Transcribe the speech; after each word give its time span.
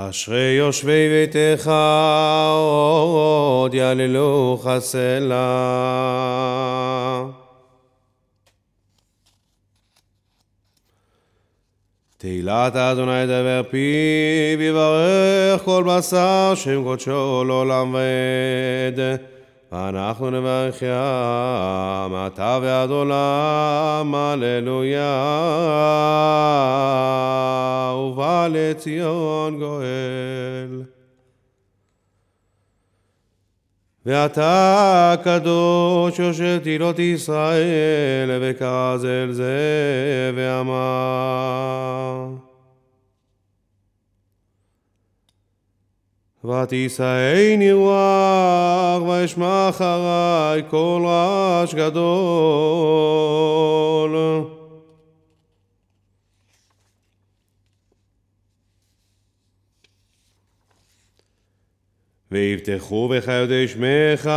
אשרי 0.00 0.54
יושבי 0.58 1.08
ביתך 1.08 1.70
עוד 3.04 3.74
יעללוך 3.74 4.66
סלע. 4.78 5.44
תהילת 12.18 12.76
אדוני 12.76 13.26
דבר 13.26 13.62
פיו 13.70 14.62
יברך 14.62 15.62
כל 15.64 15.84
בשר 15.88 16.52
שם 16.54 16.84
קודשו 16.84 17.44
לעולם 17.46 17.94
ועד. 17.94 19.37
ואנחנו 19.72 20.30
נברך 20.30 20.82
ים, 20.82 22.14
אתה 22.26 22.58
ועד 22.62 22.90
עולם, 22.90 24.14
הללויה, 24.14 25.14
ובא 27.96 28.48
לציון 28.50 29.58
גואל. 29.58 30.82
ואתה 34.06 35.12
הקדוש 35.12 36.18
יושב 36.18 36.58
תהילות 36.62 36.98
ישראל, 36.98 38.30
וקרא 38.40 38.96
זה 38.96 39.24
אל 39.24 39.32
זה, 39.32 39.52
ואמר 40.34 42.47
ותישאני 46.48 47.72
רוח, 47.72 49.02
ואשמע 49.08 49.68
אחרי 49.68 50.62
קול 50.70 51.06
רעש 51.06 51.74
גדול. 51.74 51.98
ויבטחו 62.30 63.08
בך 63.08 63.28
יודעי 63.28 63.68
שמך, 63.68 64.30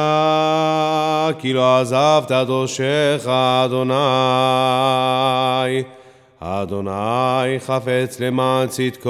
כי 1.39 1.53
לא 1.53 1.79
עזבת 1.79 2.31
דורשך, 2.31 3.27
אדוני. 3.65 3.93
אדוני 6.43 7.59
חפץ 7.59 8.19
למען 8.19 8.67
צדקו, 8.67 9.09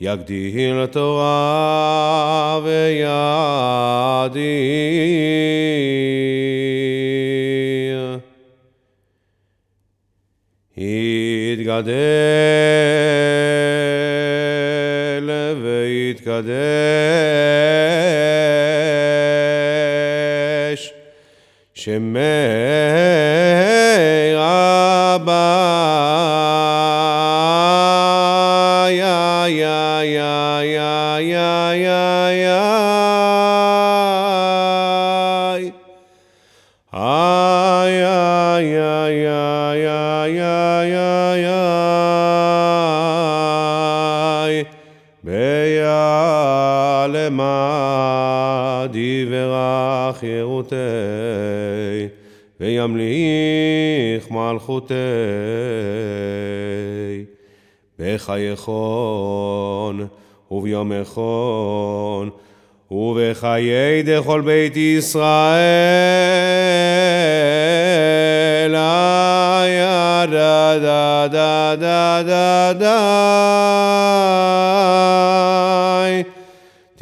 יגדיל 0.00 0.86
תורה 0.86 2.60
וידיר. 2.64 3.12
יתגדל 10.76 11.92
ויתקדש 15.62 16.52
שמי 21.82 22.20
רבה 24.36 25.48
יא 28.90 29.46
יא 29.46 30.02
יא 30.02 30.60
יא 30.62 31.18
יא 31.18 31.72
יא 31.72 32.30
יא 32.30 32.62
איי 36.94 37.24
איי 37.74 38.74
איי 38.78 39.26
איי 39.28 39.88
איי 39.88 40.40
איי 40.40 41.46
איי 44.44 44.64
ביעלמה 47.12 47.56
דברה 48.92 50.12
חירותי 50.20 51.31
וימליך 52.62 54.30
מלכותי 54.30 54.94
בחייכון 57.98 59.26
וביומכון 60.50 62.30
ובחיי 62.90 64.02
דכל 64.02 64.40
בית 64.40 64.76
ישראל 64.76 65.14
איה 68.74 70.26
דה 70.26 70.78
דה 70.78 71.26
דה 71.26 71.76
דה 71.76 72.72
דה 72.72 72.72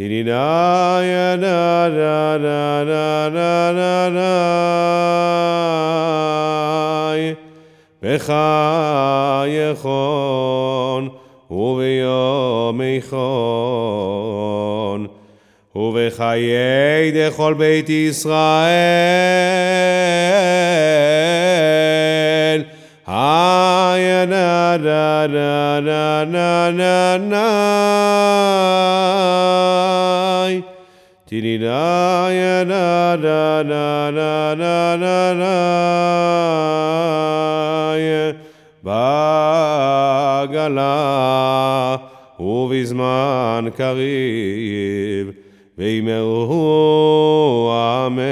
تيرينا 0.01 1.03
يا 1.03 1.37
نا 1.37 1.89
نا 1.89 2.39
نا 2.39 2.85
نا 2.85 3.29
نا 3.29 3.73
نا 3.73 4.09
نا 4.09 4.33
בחייכון 9.63 11.09
וביומייכון 11.51 11.91
ובחיי 15.77 17.13
דכל 17.15 17.55
בית 17.59 17.91
ישראל. 17.91 18.71
היי 23.07 24.27
נה 24.27 24.77
נה 24.77 25.27
נה 25.27 25.81
נה 25.81 26.71
נה 26.71 27.17
נה 27.19 27.51
תדינאי 31.31 32.37
בעגלה 40.43 41.97
ובזמן 42.41 43.65
קריב 43.77 45.31
ויאמרו 45.79 47.73
אמן. 48.07 48.25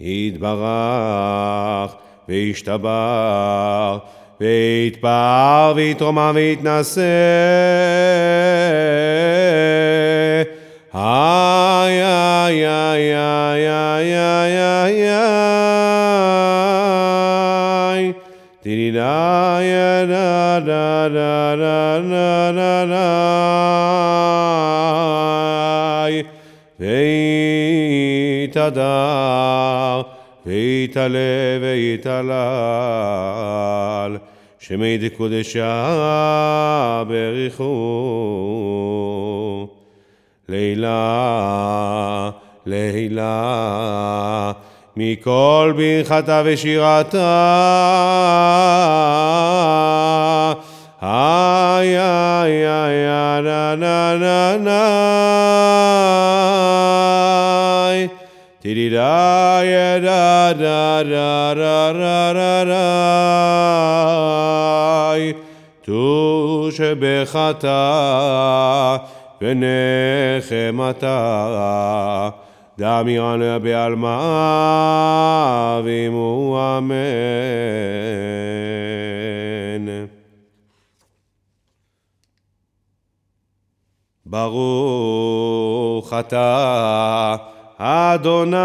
יתברך 0.00 1.94
וישתבח 2.28 3.98
ויתפאר 4.40 5.72
ויתרומם 5.76 6.32
ויתנשא 6.34 7.02
איי 10.94 12.02
איי 12.04 12.66
איי 12.66 13.14
איי 13.14 13.68
איי 13.68 14.16
איי 14.16 15.08
איי 17.94 18.12
תיני 18.62 18.90
דה 18.92 19.58
דה 20.06 20.60
דה 20.60 21.08
דה 21.08 21.56
דה 21.56 22.52
דה 22.52 22.84
דה 22.86 23.08
די. 26.78 26.88
ויתהדר 28.40 30.02
ויתעלה 30.46 31.58
ויתהלל 31.60 32.38
שמיה 34.58 34.98
דקודשא 34.98 35.94
בריך 37.08 37.43
הוא 37.43 37.64
לעילא 40.48 42.30
לעילא 42.66 44.52
מכל 44.96 45.74
ברכתה 45.76 46.42
ושירתה 46.44 47.18
איי 51.02 51.98
איי 51.98 52.66
איי 52.66 53.08
איי 53.08 53.42
נה 53.42 53.74
נה 53.74 54.16
נה 54.16 54.56
נה 54.56 54.84
תידי 58.58 58.90
דה 58.90 59.60
יה 59.62 59.98
דה 59.98 60.52
דה 60.52 61.02
דה 61.02 61.54
דה 61.54 61.92
דה 61.92 62.32
דה 62.32 62.64
דה 62.64 62.78
ט"ו 65.84 66.68
שבחתה 66.72 67.78
ונחמתה, 69.40 71.10
דמירן 72.78 73.62
בעלמא 73.62 74.18
ואימו 75.84 76.58
אמן. 76.78 76.98
ברוך 84.26 86.12
אתה, 86.18 87.36
אדוני, 87.78 88.56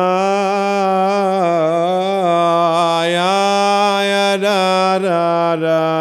יא 3.05 4.37
נה 4.37 4.97
נה 5.01 5.55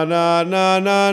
נה 0.05 0.45
נה 0.45 1.13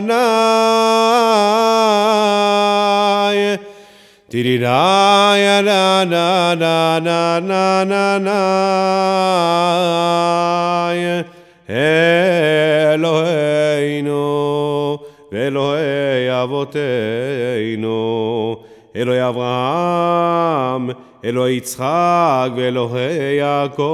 Eloheinu 12.90 14.20
ואלוהי 15.32 16.42
אבותינו, 16.42 17.90
אלוהי 18.96 19.28
אברהם, 19.28 20.90
אלוהי 21.24 21.56
יצחק 21.56 22.50
ואלוהי 22.56 23.36
יעקב. 23.38 23.86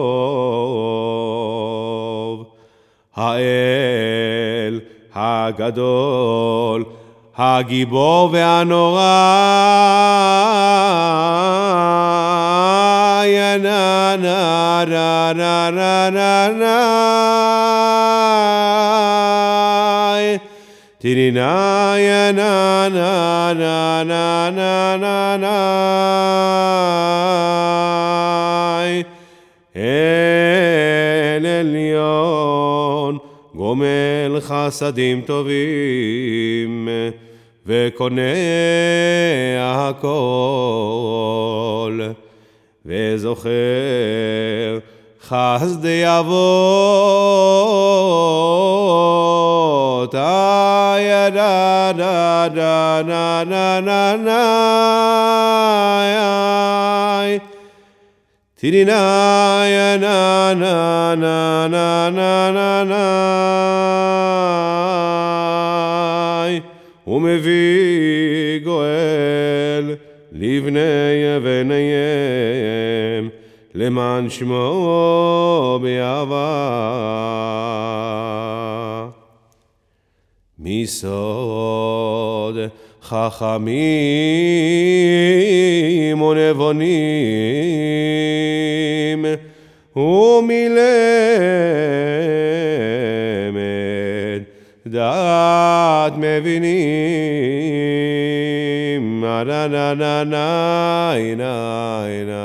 האל 3.17 4.81
הגדול, 5.15 6.85
הגיבור 7.39 8.29
והנורא, 8.33 9.01
יא 13.25 13.57
נה 13.57 14.17
נה 14.17 14.85
נה 14.89 15.33
נה 15.37 15.71
נה 15.71 16.11
נה 16.11 16.49
נה 16.59 16.77
Tirina 21.07 21.95
ya 22.09 22.33
na 22.33 22.89
na 22.97 23.13
na 23.55 24.03
na 24.11 24.51
na 24.51 24.97
na 25.03 25.37
na 25.45 25.57
El 29.75 31.45
Elyon 31.45 33.19
גומל 33.55 34.39
חסדים 34.41 35.21
טובים 35.21 36.89
וקונה 37.67 38.23
הכל 39.61 40.01
וזוכר 42.87 43.51
חסדי 45.29 46.05
אבות 46.07 47.37
ya 51.01 51.31
da 51.31 51.93
da 51.93 52.49
da 52.49 53.03
na 53.03 53.45
na 53.45 53.81
na 53.81 54.17
na 54.27 54.41
Tirina 58.59 59.03
ya 59.69 59.97
na 60.05 60.55
na 60.55 61.15
na 61.15 61.69
na 61.69 62.11
na 62.11 62.51
na 62.57 62.85
na 62.91 63.05
ומביא 67.07 68.59
גואל 68.65 69.95
לבני 70.33 71.39
בניהם 71.43 73.29
למען 73.75 74.31
שמו 74.31 75.79
באהבה. 75.83 76.67
מסוד 80.59 82.59
חכמים 83.03 83.77
ונבונים 86.23 86.87
ומלמד 89.97 90.77
דעת 94.87 96.13
מבינים 96.17 96.77
na 99.25 99.45
na 99.45 99.67
na 99.69 99.95
na 99.95 100.25
na 100.33 101.55
na 102.31 102.45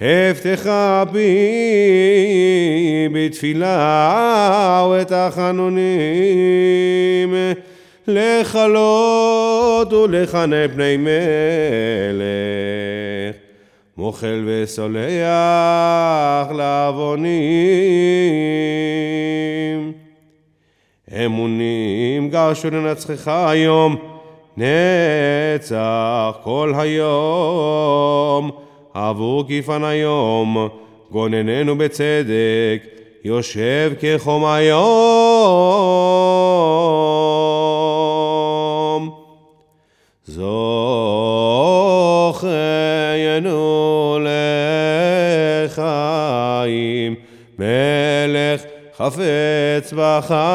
הבטחה 0.00 1.04
בי 1.12 1.38
בתפילה 3.12 4.86
ותחנונים 4.92 5.74
לכלות 8.08 9.92
ולכנה 9.92 10.68
פני 10.74 10.96
מלך. 10.96 12.28
מוחל 13.96 14.42
וסולח 14.46 15.16
לעוונים 16.56 17.28
אמונים 21.24 22.30
גרשו 22.30 22.70
לנצחך 22.70 23.28
היום 23.28 23.96
נצח 24.56 26.36
כל 26.42 26.72
היום 26.78 28.50
עבור 28.94 29.44
כפן 29.48 29.84
היום, 29.84 30.68
גונננו 31.10 31.78
בצדק, 31.78 32.82
יושב 33.24 33.92
כחום 34.00 34.44
היום. 34.44 34.98
זוכיינו 40.24 40.87
חפץ 48.98 49.94
בחיים, 49.96 50.50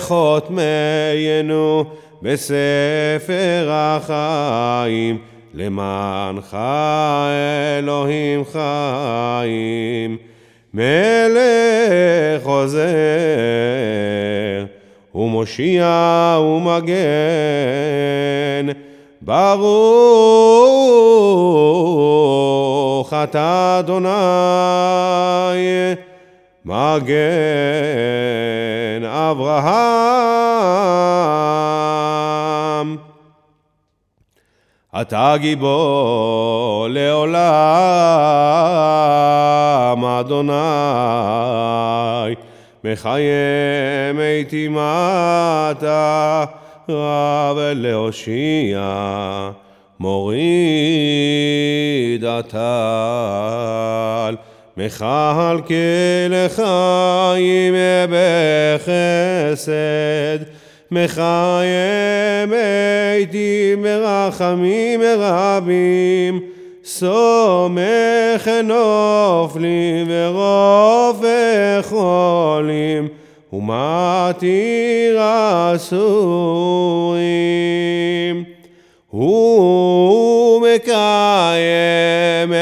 וחותמיינו 0.00 1.84
בספר 2.22 3.68
החיים, 3.70 5.18
למענך 5.54 6.56
אלוהים 7.78 8.44
חיים, 8.52 10.16
מלך 10.74 12.46
עוזר, 12.46 12.82
ומושיע 15.14 16.38
ומגן, 16.40 16.92
ברוך 19.24 19.52
אתה 23.12 23.76
אדוני, 23.78 24.08
מגן 26.64 27.12
אברהם. 29.04 30.12
אתה 35.00 35.34
גיבור 35.38 36.86
לעולם, 36.90 37.42
אדוני, 40.04 40.52
מחיים 42.84 44.20
איתי 44.20 44.68
מטה, 44.68 46.44
רב 46.88 47.56
להושיע, 47.58 48.80
מוריד 50.00 50.42
הטל. 52.24 53.72
מכלכל 54.76 55.62
לחיים 56.30 57.74
בחסד, 58.78 60.38
מחיים 60.90 62.52
עדים 62.52 63.82
ברחמים 63.82 65.00
רבים, 65.18 66.40
סומך 66.84 68.48
נופלים 68.64 70.06
ורופא 70.10 71.80
חולים, 71.82 73.08
ומתיר 73.52 75.20
אסורים. 75.74 77.22
הוא 79.10 80.62
מקיים 80.74 82.52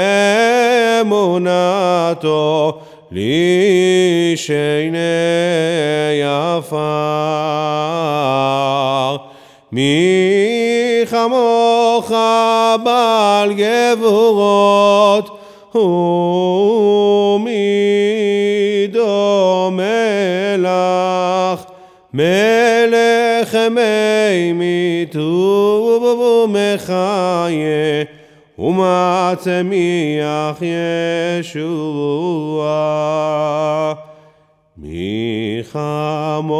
אמונתו 1.01 2.79
לשני 3.13 4.99
עפר. 6.25 6.81
מי 9.73 11.05
כמוך 11.11 12.13
בעל 12.85 13.53
גבורות 13.53 15.31
ומי 15.75 17.51
מלך 22.15 23.57
מי 23.71 24.53
מיטוב 24.53 26.03
ומחיה 26.03 28.05
ומצמיח 28.59 30.59
ישועה. 31.41 32.71
מי 34.79 35.61
כמוך 35.73 36.59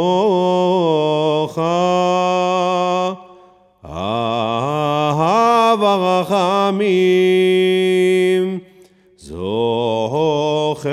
אהב 3.85 5.83
הרחמים 5.83 6.81
זוכר 9.17 10.89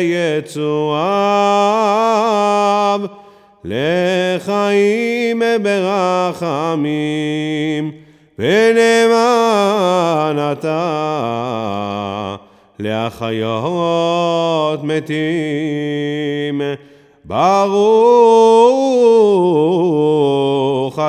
יצואיו 0.00 1.15
לחיים 4.36 5.42
ברחמים 5.62 6.86
ונאמן 8.38 10.36
אתה 10.52 12.36
להחיות 12.78 14.84
מתים 14.84 16.62
ברוך 17.24 17.46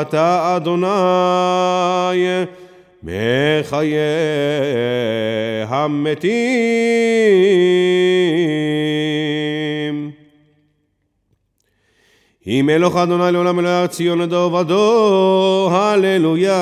אתה 0.02 0.56
אדוני 0.56 0.88
מחיי 3.04 3.94
המתים. 5.68 6.28
היא 12.48 12.64
מלוך 12.64 12.96
אדוני 12.96 13.32
לעולם 13.32 13.60
אלוהי 13.60 13.76
הר 13.76 13.88
ציון 13.88 14.20
לדור 14.20 14.54
ודור, 14.54 15.70
הללויה. 15.74 16.54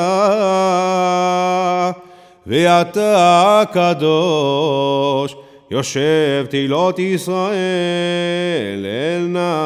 ואתה 2.48 3.62
הקדוש, 3.62 5.36
יושב 5.72 6.46
תהילות 6.50 7.00
ישראל 7.00 8.86
אל 8.86 9.27
נא. 9.27 9.65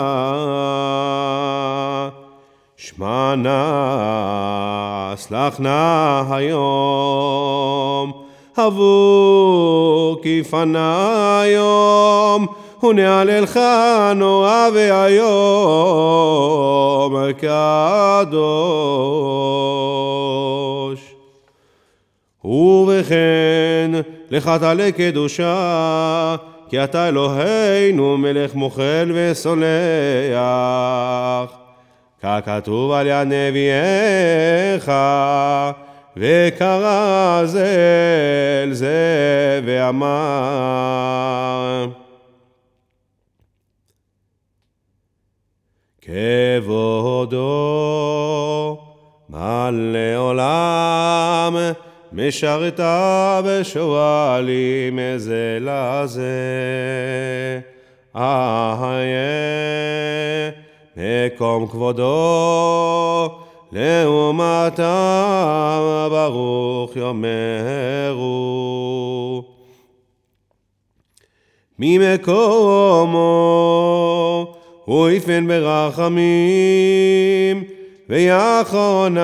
שמע 2.78 3.36
נא, 3.36 5.14
סלח 5.16 5.60
נא 5.60 6.24
היום, 6.30 8.12
עבור 8.58 10.22
כי 10.24 10.44
פנה 10.44 11.42
היום, 11.42 12.48
ונעללך 12.84 13.60
נורא 14.16 14.70
והיום 14.74 16.00
קדוש. 17.38 19.00
ובכן, 22.44 23.92
לך 24.32 24.52
תעלה 24.60 24.92
קדושה, 24.92 26.36
כי 26.70 26.84
אתה 26.84 27.08
אלוהינו 27.08 28.18
מלך 28.18 28.56
מוחל 28.56 29.12
וסולח. 29.14 29.70
ככתוב 32.24 32.92
על 32.92 33.08
יד 33.08 33.28
נביאיך, 33.28 34.92
וקרא 36.18 37.42
זה 37.46 37.76
אל 38.64 38.74
זה 38.74 39.62
ואמר. 39.66 41.20
כבודו 46.10 47.48
מלא 49.30 50.16
עולם, 50.18 51.56
משרתה 52.14 53.42
ושואלים 53.44 55.00
זה 55.18 55.58
לזה. 55.62 57.60
אהיה 58.16 59.20
מקום 60.98 61.68
כבודו, 61.68 63.30
לעומתם 63.72 64.86
ברוך 66.10 66.96
יאמרו. 66.96 68.30
ממקומו 71.80 73.20
הוא 74.90 75.10
יפן 75.10 75.48
ברחמים, 75.48 76.24
ויחונם 78.10 79.20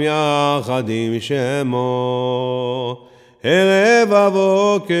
יחד 0.00 0.82
עם 0.88 1.20
שמו. 1.20 2.96
ערב 3.42 4.12
הבוקר, 4.12 4.94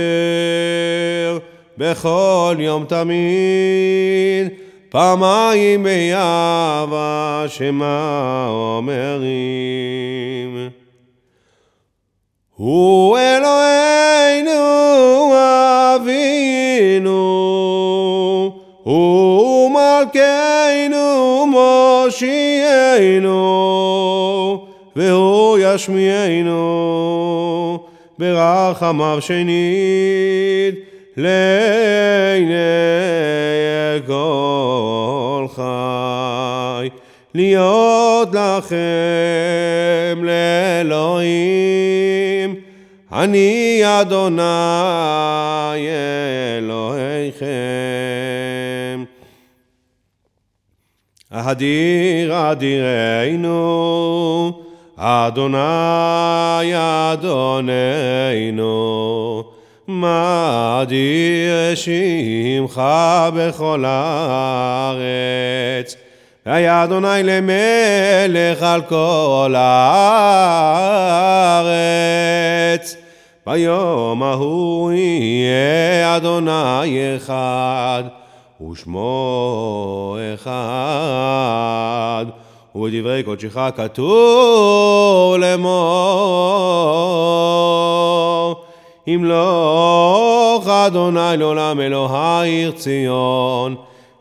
בכל 1.78 2.56
יום 2.58 2.84
תמיד, 2.84 4.48
פעמיים 4.88 5.82
ביבה 5.82 7.44
שמה 7.48 8.46
אומרים. 8.50 9.28
הוא 12.56 13.18
אלוהינו 13.18 14.58
אבינו, 15.96 17.18
הוא 18.88 19.70
מלכנו 19.70 21.46
מושיענו, 22.06 23.36
והוא 24.96 25.58
ישמיענו 25.62 26.58
ברחמיו 28.18 29.18
שנית 29.20 30.74
לעיני 31.16 32.54
כל 34.06 35.46
חי. 35.54 36.88
להיות 37.34 38.28
לכם 38.34 40.24
לאלוהים, 40.84 42.54
אני 43.12 43.80
אדוני 43.84 44.77
אדיר 51.58 52.50
אדירנו, 52.50 53.52
אדוני 54.96 55.58
אדוננו, 57.12 58.64
מה 59.86 60.78
אדיר 60.82 61.74
שמך 61.74 62.82
בכל 63.34 63.84
הארץ. 63.86 65.06
והיה 66.46 66.84
אדוני 66.84 67.22
למלך 67.24 68.62
על 68.62 68.82
כל 68.82 69.54
הארץ. 69.56 70.08
ביום 73.46 74.22
ההוא 74.22 74.92
יהיה 74.92 76.16
אדוני 76.16 77.16
אחד, 77.16 78.02
ושמו 78.60 80.16
אחד. 80.34 82.26
ובדברי 82.74 83.22
קודשך 83.22 83.58
כתוב 83.76 85.36
לאמור, 85.36 85.74
ימלוך 89.06 90.68
אדוני 90.68 91.36
לעולם 91.36 91.80
אלוהי 91.80 92.50
עיר 92.50 92.70
ציון, 92.70 93.74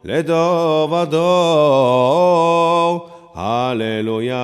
לדור 0.04 0.92
ודור, 0.92 3.08
הללויה. 3.36 4.38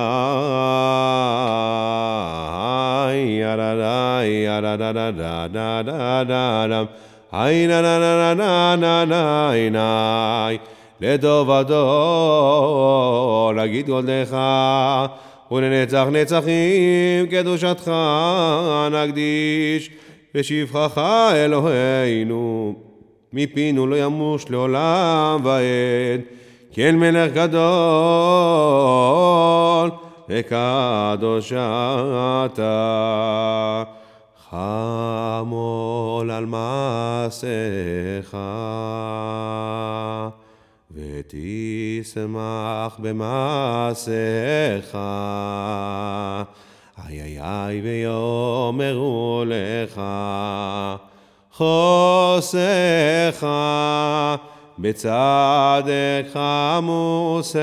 היי 7.36 7.66
נה 7.66 7.82
נה 7.82 7.98
נה 7.98 8.34
נה 8.34 8.76
נה 8.76 9.04
נה 9.04 9.50
נה 9.70 10.48
לדור 11.00 11.48
ודור, 11.48 12.72
להגיד 13.56 13.86
גודלך 13.86 14.36
ולנצח 15.50 16.06
נצחים 16.12 17.26
קדושתך 17.30 17.92
נקדיש 18.90 19.90
ושבחך 20.34 20.98
אלוהינו 21.34 22.74
מפינו 23.32 23.86
לא 23.86 23.96
ימוש 23.96 24.50
לעולם 24.50 25.40
ועד. 25.44 26.20
אין 26.78 26.98
מלך 26.98 27.32
גדול 27.32 27.60
וקדוש 30.28 31.52
אתה 31.52 33.82
חמול 34.54 36.30
על 36.30 36.46
מעשיך 36.46 38.36
ותשמח 40.90 42.98
במעשיך. 42.98 44.98
איי 47.06 47.22
איי 47.22 47.40
איי 47.40 47.80
ויאמרו 47.80 49.44
לך 49.46 50.00
חוסך 51.52 53.46
בצדק 54.78 56.36
עמוסך 56.36 57.60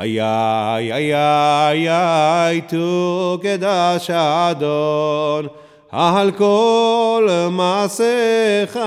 איי 0.00 0.22
איי 0.22 0.92
איי 0.92 1.14
איי 1.14 1.90
איי 1.90 2.60
תוקדש 2.60 4.10
אדון 4.10 5.46
על 5.90 6.30
כל 6.30 7.28
מעשיך 7.50 8.78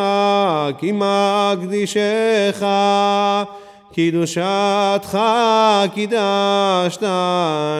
כי 0.78 0.92
מקדישך 0.94 2.64
קידושתך 3.94 5.20
קידשת 5.94 7.04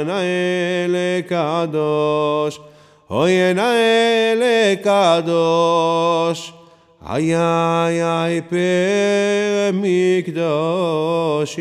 נאה 0.06 0.86
לקדוש. 0.88 2.60
אוי 3.10 3.54
נאה 3.54 4.34
לקדוש 4.38 6.54
איי 7.10 8.42
פר 8.50 9.70
מקדושים 9.74 11.58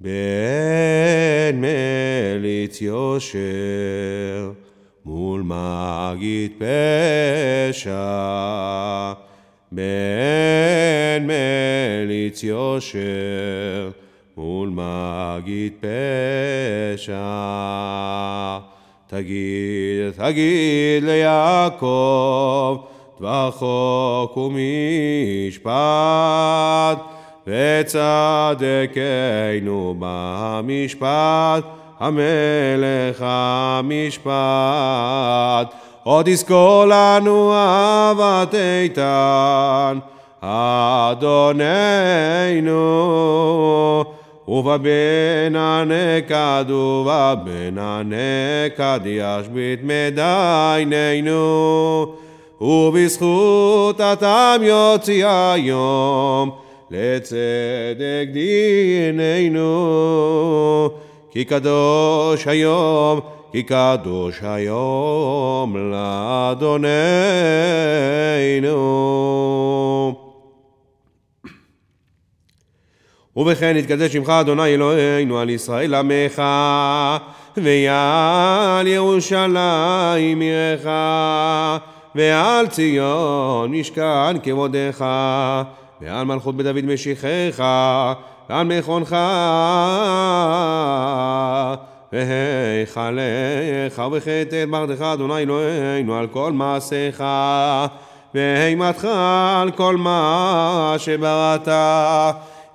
בן 0.00 0.10
מליץ 1.54 2.80
יושר 2.80 4.52
מול 5.04 5.42
מגיד 5.42 6.52
פשע. 6.58 7.92
בן 9.72 11.26
מליץ 11.26 12.42
יושר 12.42 13.90
מול 14.36 14.68
מגיד 14.68 15.72
פשע 16.96 17.20
תגיד, 19.10 20.10
תגיד 20.16 21.02
ליעקב 21.04 22.76
דבר 23.18 23.50
חוק 23.50 24.36
ומשפט 24.36 25.70
וצדקנו 27.46 28.64
במשפט 29.98 31.64
המלך 32.00 33.24
המשפט. 33.26 34.34
עוד 36.02 36.28
יזכור 36.28 36.84
לנו 36.84 37.52
אהבת 37.54 38.54
איתן 38.54 39.98
אדוננו 40.40 41.20
ובבן 44.50 45.52
הנקד 47.78 49.00
ישבית 49.04 49.80
מדייננו 49.82 51.42
ובזכות 52.60 54.00
התם 54.00 54.60
יוציא 54.62 55.26
היום 55.26 56.50
לצדק 56.90 58.26
דיננו 58.32 59.70
כי 61.30 61.44
קדוש 61.44 62.46
היום 62.46 63.20
כי 63.52 63.62
קדוש 63.62 64.40
היום 64.42 65.76
לאדוננו 65.92 67.00
ובכן 73.40 73.76
יתקדש 73.76 74.12
שמך 74.12 74.28
אדוני 74.28 74.74
אלוהינו 74.74 75.38
על 75.38 75.50
ישראל 75.50 75.94
עמך 75.94 76.42
ועל 77.56 78.86
ירושלים 78.86 80.40
עירך 80.40 80.86
ועל 82.14 82.66
ציון 82.66 83.72
משכן 83.74 84.38
כבודך 84.42 85.04
ועל 86.00 86.24
מלכות 86.24 86.56
בדוד 86.56 86.84
משיחך 86.84 87.64
ועל 88.50 88.66
מכונך 88.66 89.16
והיכליך 92.12 93.98
ובחטא 94.06 94.64
מרדך 94.66 95.02
אדוני 95.02 95.42
אלוהינו 95.42 96.16
על 96.16 96.26
כל 96.26 96.52
מעשיך 96.52 97.24
והימתך 98.34 99.08
על 99.62 99.70
כל 99.70 99.96
מה 99.96 100.94
שבראת 100.98 101.68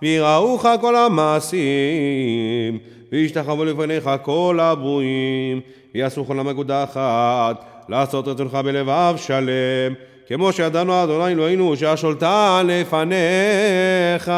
ויראוך 0.01 0.65
כל 0.81 0.95
המעשים 0.95 2.79
וישתחוו 3.11 3.65
לפניך 3.65 4.09
כל 4.21 4.59
הברואים 4.61 5.61
ויעשו 5.95 6.25
כל 6.25 6.39
המגודה 6.39 6.83
אחת 6.83 7.65
לעשות 7.89 8.27
רצונך 8.27 8.53
בלבב 8.53 9.15
שלם 9.17 9.93
כמו 10.27 10.53
שידענו 10.53 11.03
אדוני 11.03 11.31
אלוהינו 11.31 11.75
שהשולטה 11.75 12.61
לפניך 12.65 14.31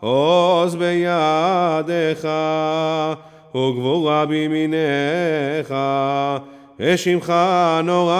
עוז 0.00 0.76
בידך 0.76 2.28
וגבורה 3.54 4.26
בימינך 4.26 5.74
ושמך 6.80 7.32
נורא 7.84 8.16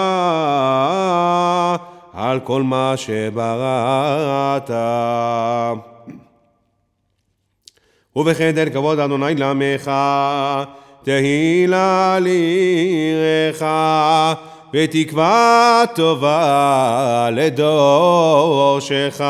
על 2.13 2.39
כל 2.39 2.63
מה 2.63 2.93
שבראת. 2.97 4.71
ובחדר 8.15 8.69
כבוד 8.69 8.99
אדוני 8.99 9.35
לעמך, 9.35 9.91
תהילה 11.03 12.17
לירך, 12.21 13.63
ותקווה 14.73 15.83
טובה 15.95 17.29
לדור 17.31 18.77
שלך, 18.79 19.23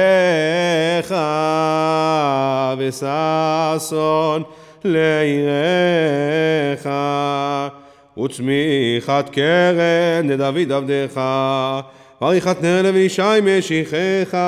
וששון 2.79 4.43
לעירך 4.85 6.87
וצמיחת 8.25 9.31
קרן 9.31 10.29
לדוד 10.29 10.73
עבדך 10.73 11.21
ועריכת 12.21 12.63
נר 12.63 12.83
לבישי 12.83 13.23
משיחך 13.43 14.39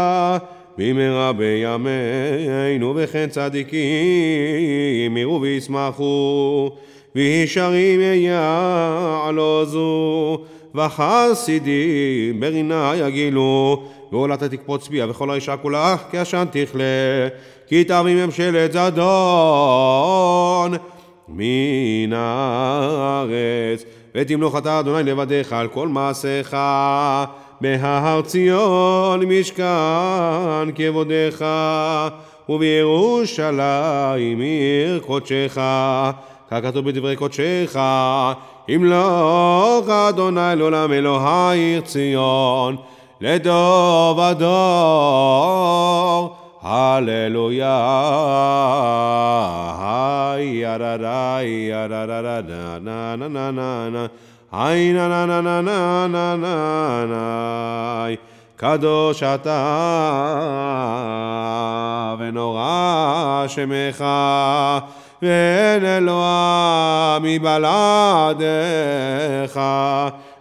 במהרה 0.79 1.33
בימינו 1.33 2.93
וכן 2.97 3.27
צדיקים 3.31 5.17
יראו 5.17 5.41
וישמחו 5.41 6.71
וישרים 7.15 8.01
יעלוזו 8.01 9.85
וחסידים 10.75 12.41
ברינה 12.41 12.93
יגילו 12.97 13.83
ועולת 14.13 14.43
תקפוץ 14.43 14.89
ביה 14.89 15.11
וכל 15.11 15.31
האישה 15.31 15.57
כולה 15.57 15.97
כעשן 16.11 16.45
תכלה 16.51 17.29
כי 17.67 17.85
תביא 17.85 18.27
ממשלת 18.27 18.73
זדון 18.73 20.24
מן 21.37 22.13
הארץ. 22.13 23.85
ותמלוך 24.15 24.57
אתה 24.59 24.81
אדוני 24.81 25.03
לבדיך 25.03 25.53
על 25.53 25.69
כל 25.69 25.89
מעשיך. 25.89 26.57
בהר 27.61 28.23
ציון 28.23 29.23
משכן 29.23 30.71
כבודך 30.75 31.45
ובירושלים 32.49 34.41
עיר 34.41 35.01
קודשך. 35.07 35.59
ככתוב 36.51 36.91
בדברי 36.91 37.17
קודשך 37.17 37.79
ימלוך 38.69 39.89
אדוני 39.89 40.57
לעולם 40.57 40.93
אלוהי 40.93 41.81
ציון 41.85 42.77
לדור 43.21 44.19
ודור 44.19 44.45
הללויה 46.65 47.81
היי 49.81 50.47
יררי 50.47 51.47
ירררה 51.71 52.41
נה 52.81 53.17
נה 53.17 53.17
נה 53.17 53.51
נה 53.51 53.89
נה 53.91 54.07
היי 54.53 54.93
נה 54.93 55.09
נה 55.09 55.27
נה 55.27 55.41
נה 55.41 55.61
נה 55.61 56.07
נה 56.09 56.37
נה 56.37 57.05
נה 57.09 58.07
קדוש 58.57 59.23
אתה 59.23 59.65
ונורא 62.19 63.45
שמך 63.49 64.05
ואין 65.23 65.85
אלוה 65.85 67.19
מבלעדיך 67.23 68.41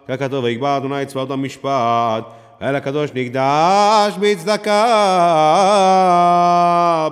ככתוב 0.08 0.44
ויקבע 0.44 0.78
אדוני 0.78 1.06
צבאות 1.06 1.32
המשפט 1.32 2.24
אל 2.64 2.76
הקדוש 2.76 3.12
נקדש 3.14 4.14
בצדקה 4.20 4.80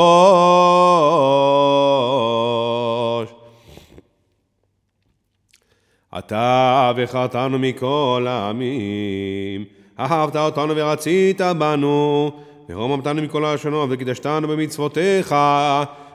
אתה 6.19 6.93
בחרתנו 6.97 7.59
מכל 7.59 8.27
העמים, 8.29 9.65
אהבת 10.01 10.37
אותנו 10.37 10.77
ורצית 10.77 11.41
בנו, 11.41 12.31
ורוממתנו 12.71 13.23
מכל 13.23 13.45
הלשונות 13.45 13.89
וקידשתנו 13.93 14.49
במצוותיך, 14.49 15.35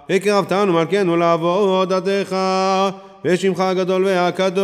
וקרבתנו 0.10 0.74
מלכנו 0.74 1.18
לעבוד 1.18 1.94
עדיך, 1.94 2.36
ושמך 3.26 3.60
הגדול 3.60 4.06
והקדוש. 4.06 4.63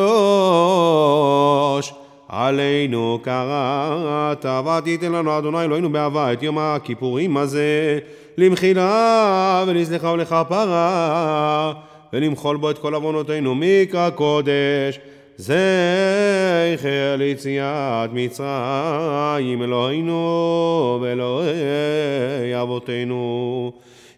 עלינו 2.29 3.19
קראת, 3.21 4.45
ותיתן 4.45 5.11
לנו 5.11 5.37
אדוני 5.37 5.61
אלוהינו 5.61 5.89
באהבה 5.91 6.33
את 6.33 6.43
יום 6.43 6.57
הכיפורים 6.59 7.37
הזה, 7.37 7.99
למחילה 8.37 9.63
ולסליחה 9.67 10.11
ולכפרה, 10.11 11.73
ולמחול 12.13 12.57
בו 12.57 12.69
את 12.69 12.77
כל 12.77 12.93
עוונותינו 12.93 13.55
מקרא 13.55 14.09
קודש. 14.09 14.99
זכר 15.39 17.15
ליציאת 17.17 18.09
מצרים, 18.13 19.63
אלוהינו 19.63 20.99
ואלוהי 21.01 22.61
אבותינו. 22.61 23.71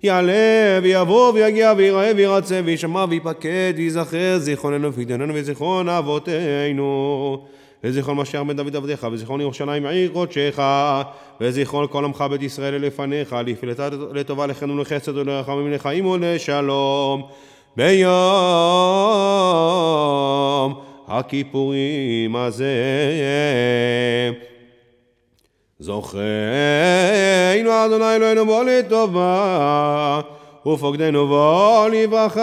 יעלה 0.03 0.79
ויבוא 0.83 1.33
ויגיע 1.33 1.73
ויראה 1.77 2.11
וירצה 2.15 2.61
וישמע 2.65 3.05
ויפקד 3.09 3.73
ויזכר 3.77 4.37
זיכרוננו 4.37 4.89
ופקדננו 4.93 5.33
וזיכרון 5.35 5.89
אבותינו. 5.89 7.41
וזיכרון 7.83 8.17
משיח 8.17 8.41
בן 8.41 8.55
דוד 8.55 8.75
עבדיך, 8.75 9.07
וזיכרון 9.11 9.41
ירושלים 9.41 9.85
עיר 9.85 10.11
קודשך, 10.13 10.59
וזיכרון 11.41 11.87
כל 11.89 12.05
עמך 12.05 12.25
בית 12.29 12.41
ישראל 12.43 12.75
לפניך, 12.75 13.35
לפלטה 13.45 13.89
לטובה 14.13 14.47
לכן 14.47 14.69
ולחסד 14.69 15.17
ולרחמים 15.17 15.71
לחיים 15.71 16.05
ולשלום. 16.05 17.21
ביום 17.77 18.11
הכיפורים 21.11 22.35
הזה. 22.35 22.75
זוכרנו 25.79 26.21
אדוני 27.85 28.15
אלוהינו 28.15 28.45
בוא 28.45 28.63
לטובה, 28.63 30.21
ופוקדנו 30.67 31.27
בוא 31.27 31.89
לברכה, 31.89 32.41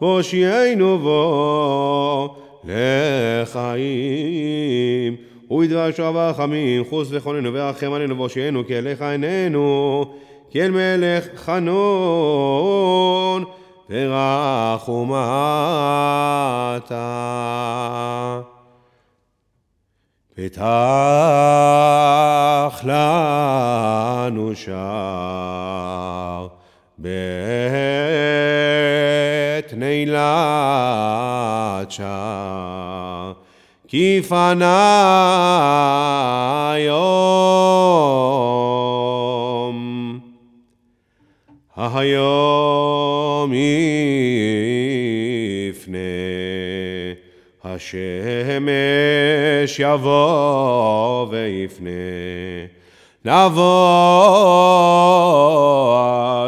והושיענו 0.00 0.98
בוא 0.98 2.28
לחיים. 2.64 5.16
ובדבש 5.50 6.00
רחמים, 6.00 6.84
חוס 6.84 7.08
וחוננו 7.10 7.54
ורחם 7.54 7.92
עלינו 7.92 8.18
והושיענו 8.18 8.66
כי 8.66 8.78
אליך 8.78 9.02
עינינו, 9.02 10.04
כי 10.50 10.62
אל 10.62 10.70
מלך 10.70 11.26
חנון 11.36 13.44
ורחומתה. 13.90 15.10
פתח 20.34 20.62
לנו 22.84 24.52
שער 24.54 26.48
בית 26.98 27.14
נעילת 29.76 30.20
שער 31.90 33.32
כי 33.88 34.22
פנה 34.28 34.86
יבוא 49.80 51.26
ויפנה. 51.30 51.90
לבוא 53.24 53.62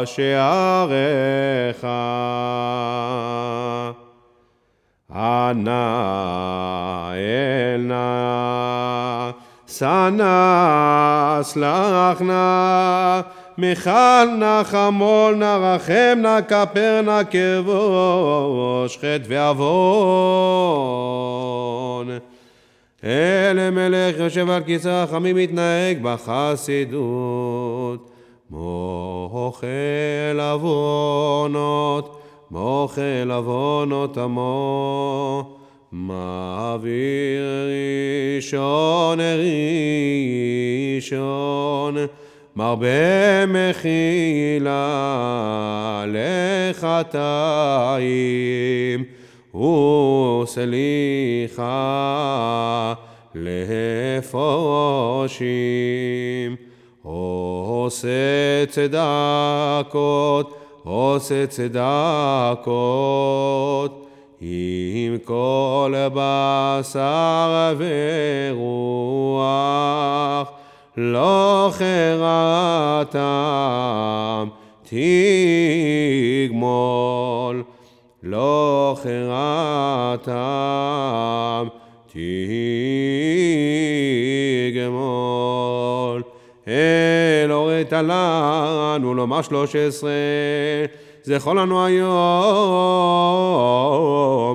שעריך. 0.05 1.87
אנא 5.15 7.11
אל 7.13 7.81
נא 7.81 9.29
שנא 9.67 11.39
סלח 11.41 12.21
נא 12.21 13.21
מיכל 13.57 14.25
נא 14.39 14.61
חמול 14.63 15.35
נא 15.35 15.57
רחם 15.61 16.19
נא 16.21 16.41
כפר 16.47 17.01
נא 17.05 17.21
כבוש 17.29 18.97
חטא 18.97 19.23
ועוון 19.27 20.33
אלה 23.03 23.71
מלך 23.71 24.19
יושב 24.19 24.49
על 24.49 24.63
כיסא 24.63 24.89
החמים 24.89 25.35
מתנהג 25.35 25.97
בחסידות. 26.01 27.59
מוחל 28.49 30.39
עוונות 30.39 32.21
מוחל 32.51 33.31
עוונות 33.31 34.17
עמו. 34.17 35.57
מעביר 35.91 37.43
ראשון 38.37 39.19
ראשון 40.97 41.95
מרבה 42.55 43.45
מחילה 43.47 44.75
לחטאים 46.07 47.93
וסליחה 49.55 50.93
לפושים 53.35 55.45
עושה 57.03 58.65
צדקות 58.69 60.57
עושה 60.83 61.47
צדקות 61.47 61.67
עם 64.41 65.17
כל 65.23 65.93
בשר 66.13 67.73
ורוח 68.97 70.51
לא 70.97 71.71
חרתם 71.71 73.17
תגמול 76.49 77.63
לא 78.23 78.95
חרתם 79.03 80.27
תגמול. 84.71 86.23
אל 86.67 87.51
הורית 87.51 87.91
לנו 87.91 89.13
לומר 89.13 89.41
שלוש 89.41 89.75
עשרה 89.75 90.11
זכור 91.23 91.53
לנו 91.53 91.85
היום 91.85 92.09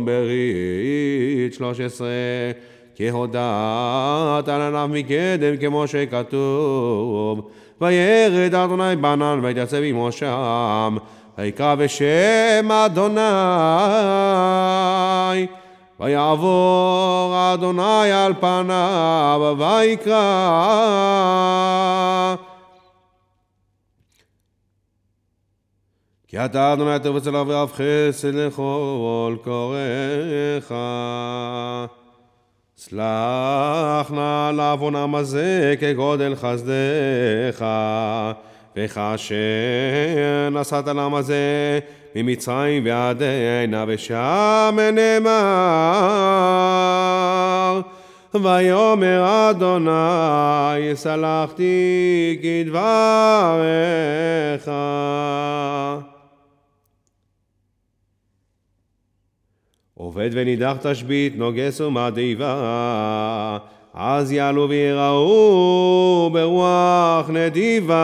ברית 0.05 1.55
שלוש 1.55 1.81
עשרה 1.81 2.09
כי 2.95 3.11
הודעת 3.11 4.49
עליו 4.49 4.91
מקדם 4.93 5.57
כמו 5.61 5.87
שכתוב 5.87 7.49
וירד 7.81 8.55
אדוני 8.55 8.97
בנן 8.97 9.41
ויתייצב 9.43 9.81
עמו 9.85 10.13
שם 10.13 10.97
ויקרא 11.39 11.75
בשם 11.75 12.69
אדוני 12.73 13.21
ויעבור 16.01 17.35
אדוני 17.55 18.13
על 18.13 18.35
פניו 18.41 19.57
ויקרא. 19.59 20.15
כי 26.29 26.45
אתה 26.45 26.73
אדוני 26.73 26.99
טוב 27.03 27.17
אצל 27.17 27.37
אברהם 27.37 27.69
חסד 27.69 28.35
לכל 28.35 29.37
קוראיך. 29.45 30.75
סלח 32.77 34.11
נא 34.11 34.51
לעוונם 34.55 35.15
הזה 35.15 35.75
כגודל 35.81 36.35
חסדך 36.35 37.65
וכאשר 38.79 39.37
נסעת 40.53 40.87
לעם 40.87 41.15
הזה 41.15 41.79
ממצרים 42.15 42.83
ועד 42.87 43.23
הנה 43.23 43.85
ושם 43.89 44.77
נאמר 44.93 45.29
ויאמר 48.35 49.51
אדוני 49.51 50.91
סלחתי 50.95 52.39
כדבריך 52.43 52.79
עובד 59.95 60.31
ונידח 60.33 60.77
תשבית, 60.83 61.37
נוגס 61.37 61.81
ומדיבה, 61.81 63.59
אז 64.01 64.33
יעלו 64.33 64.69
ויראו 64.69 66.31
ברוח 66.33 67.31
נדיבה, 67.31 67.95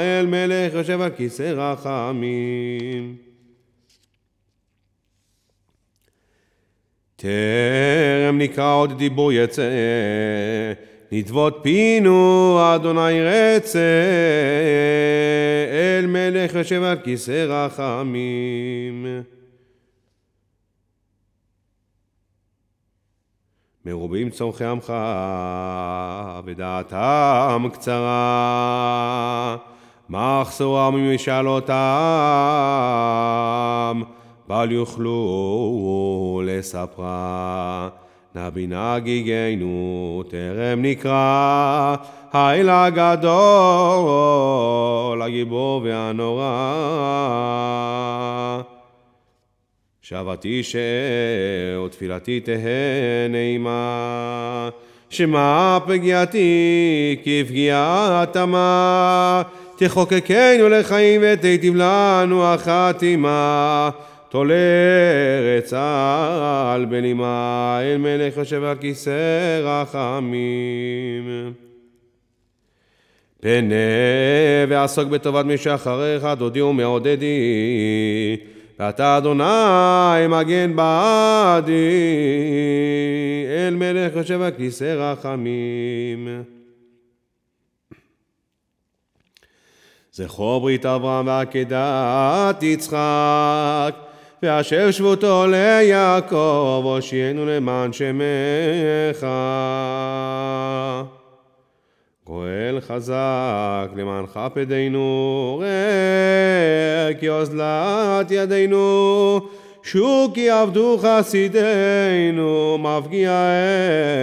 אל 0.00 0.26
מלך 0.26 0.74
יושב 0.74 1.00
על 1.00 1.10
כיסא 1.10 1.52
רחמים. 1.56 3.16
טרם 7.16 8.38
נקרא 8.38 8.74
עוד 8.74 8.98
דיבור 8.98 9.32
יצא, 9.32 9.62
נדבות 11.12 11.58
פינו 11.62 12.58
אדוני 12.74 13.22
רצה, 13.22 13.78
אל 15.70 16.06
מלך 16.06 16.54
יושב 16.54 16.82
על 16.82 16.96
כיסא 17.04 17.44
רחמים. 17.48 19.06
מרובים 23.86 24.30
צורכי 24.30 24.64
עמך, 24.64 24.92
ודעתם 26.44 27.66
קצרה, 27.72 29.56
מחסורם 30.10 30.94
ממשאלותם, 30.96 31.72
בל 34.48 34.72
יוכלו 34.72 36.42
לספרה. 36.46 37.88
נבינה 38.34 38.98
גיגנו, 38.98 40.22
טרם 40.30 40.82
נקרא, 40.82 41.96
האל 42.32 42.68
הגדול, 42.70 43.32
הגיבור 45.22 45.82
והנורא. 45.84 46.42
שבתי 50.12 50.62
שאר, 50.62 51.88
תפילתי 51.90 52.40
תהא 52.40 53.28
נעימה. 53.30 54.68
שמע 55.10 55.78
פגיעתי 55.86 57.16
כפגיעת 57.24 58.36
עמה, 58.36 59.42
תחוקקנו 59.76 60.68
לחיים 60.68 61.20
ותיטיב 61.24 61.74
לנו 61.76 62.44
החתימה. 62.44 63.90
תולרת 64.28 65.72
על 65.72 66.84
בנימה, 66.84 67.78
אל 67.82 67.96
מלך 67.98 68.36
יושב 68.36 68.64
על 68.64 68.76
כיסא 68.76 69.60
רחמים. 69.62 71.52
פנה 73.40 73.74
ועסוק 74.68 75.08
בטובת 75.08 75.44
מי 75.44 75.58
שאחריך, 75.58 76.26
דודי 76.38 76.60
ומעודדי. 76.60 77.26
ואתה 78.82 79.18
אדוני 79.18 80.26
מגן 80.28 80.76
בעדי, 80.76 81.72
אל 83.48 83.74
מלך 83.74 84.16
יושב 84.16 84.42
על 84.42 84.50
כיסא 84.50 84.84
רחמים. 84.84 86.42
זכור 90.12 90.60
ברית 90.60 90.86
אברהם 90.86 91.26
ועקדת 91.26 92.62
יצחק, 92.62 93.94
ואשר 94.42 94.90
שבותו 94.90 95.46
ליעקב, 95.46 96.82
הושיענו 96.84 97.46
למען 97.46 97.92
שמך. 97.92 99.26
גואל 102.32 102.80
חזק 102.80 103.88
למענך 103.96 104.40
פדינו, 104.54 105.60
ראה 105.62 107.14
כי 107.20 107.28
אוזלת 107.28 108.30
ידינו, 108.30 109.40
שוק 109.82 110.34
כי 110.34 110.50
עבדו 110.50 110.98
חסידינו, 111.02 112.78
מפגיע 112.78 113.32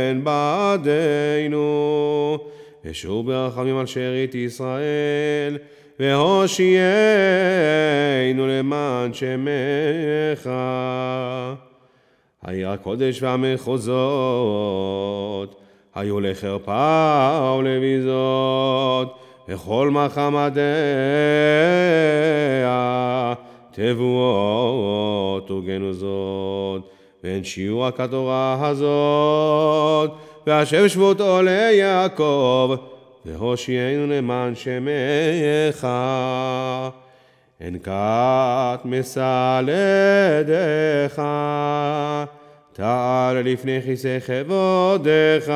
הן 0.09 0.23
בעדינו. 0.23 1.67
ושוב 2.85 3.27
ברחמים 3.27 3.77
על 3.77 3.85
שארית 3.85 4.35
ישראל, 4.35 5.57
והושיענו 5.99 6.87
למען 8.47 9.13
שמך. 9.13 10.49
העיר 12.43 12.69
הקודש 12.69 13.23
והמחוזות, 13.23 13.99
היו 15.99 16.19
לחרפה 16.19 17.55
ולביזות, 17.59 19.19
וכל 19.49 19.89
מחמדיה 19.89 20.63
תבואות 23.71 25.51
וגנוזות, 25.51 26.89
ואין 27.23 27.43
שיעור 27.43 27.87
הכתורה 27.87 28.67
הזאת, 28.67 30.11
והשם 30.47 30.89
שבותו 30.89 31.41
ליעקב, 31.41 32.75
והושיענו 33.25 34.07
למען 34.07 34.55
שמך. 34.55 35.87
אין 37.61 37.79
כת 37.79 38.79
מסלדך. 38.85 39.69
תעל 42.79 43.41
לפני 43.41 43.81
כיסא 43.81 44.17
כבודך, 44.19 45.53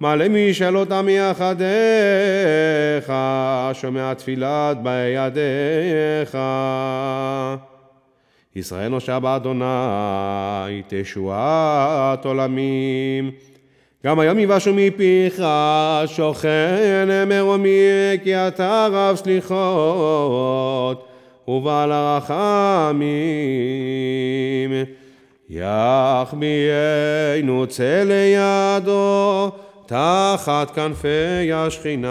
מלא 0.00 0.24
משאלות 0.28 0.92
עמי 0.92 1.12
יחדיך, 1.18 3.12
שומע 3.72 4.14
תפילת 4.14 4.82
באי 4.82 5.08
ידיך. 5.08 6.38
ישראל 8.56 8.88
נושע 8.88 9.18
באדוני, 9.18 10.82
תשועת 10.88 12.26
עולמים. 12.26 13.30
גם 14.06 14.20
היום 14.20 14.38
יבשו 14.38 14.74
מפיך, 14.74 15.42
שוכן 16.06 17.08
מרומי, 17.26 18.18
כי 18.24 18.36
אתה 18.36 18.88
רב 18.92 19.16
סליחות, 19.16 21.08
ובעל 21.48 21.92
הרחמים. 21.92 23.08
יחמיאנו 25.50 26.46
צא 27.68 28.02
לידו, 28.06 29.50
תחת 29.86 30.70
כנפי 30.74 31.52
השכינה. 31.52 32.08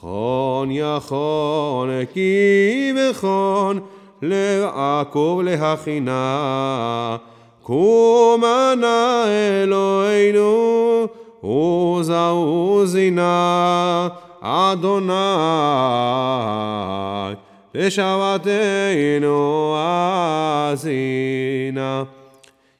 חון 0.00 0.68
יכון 0.70 1.90
כי 2.12 2.92
וכון, 2.96 3.80
לעקוב 4.22 5.42
להכינה. 5.42 7.16
קומה 7.62 8.74
נא 8.80 9.24
אלוהינו, 9.62 11.06
עוזה 11.40 12.26
עוזינה, 12.28 14.08
אדוני. 14.40 15.12
ושבתנו 17.78 19.76
אזינה. 20.72 22.04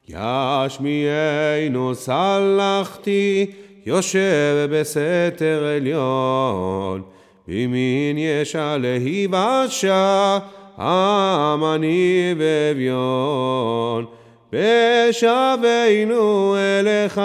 ישמיענו 0.09 1.95
סלחתי, 1.95 3.47
יושב 3.87 4.69
בסתר 4.71 5.65
עליון, 5.77 7.03
במין 7.49 8.19
ישע 8.19 8.77
להיוושע, 8.77 10.39
עמני 10.79 12.35
ואביון. 12.39 14.05
בשבנו 14.53 16.57
אליך, 16.57 17.21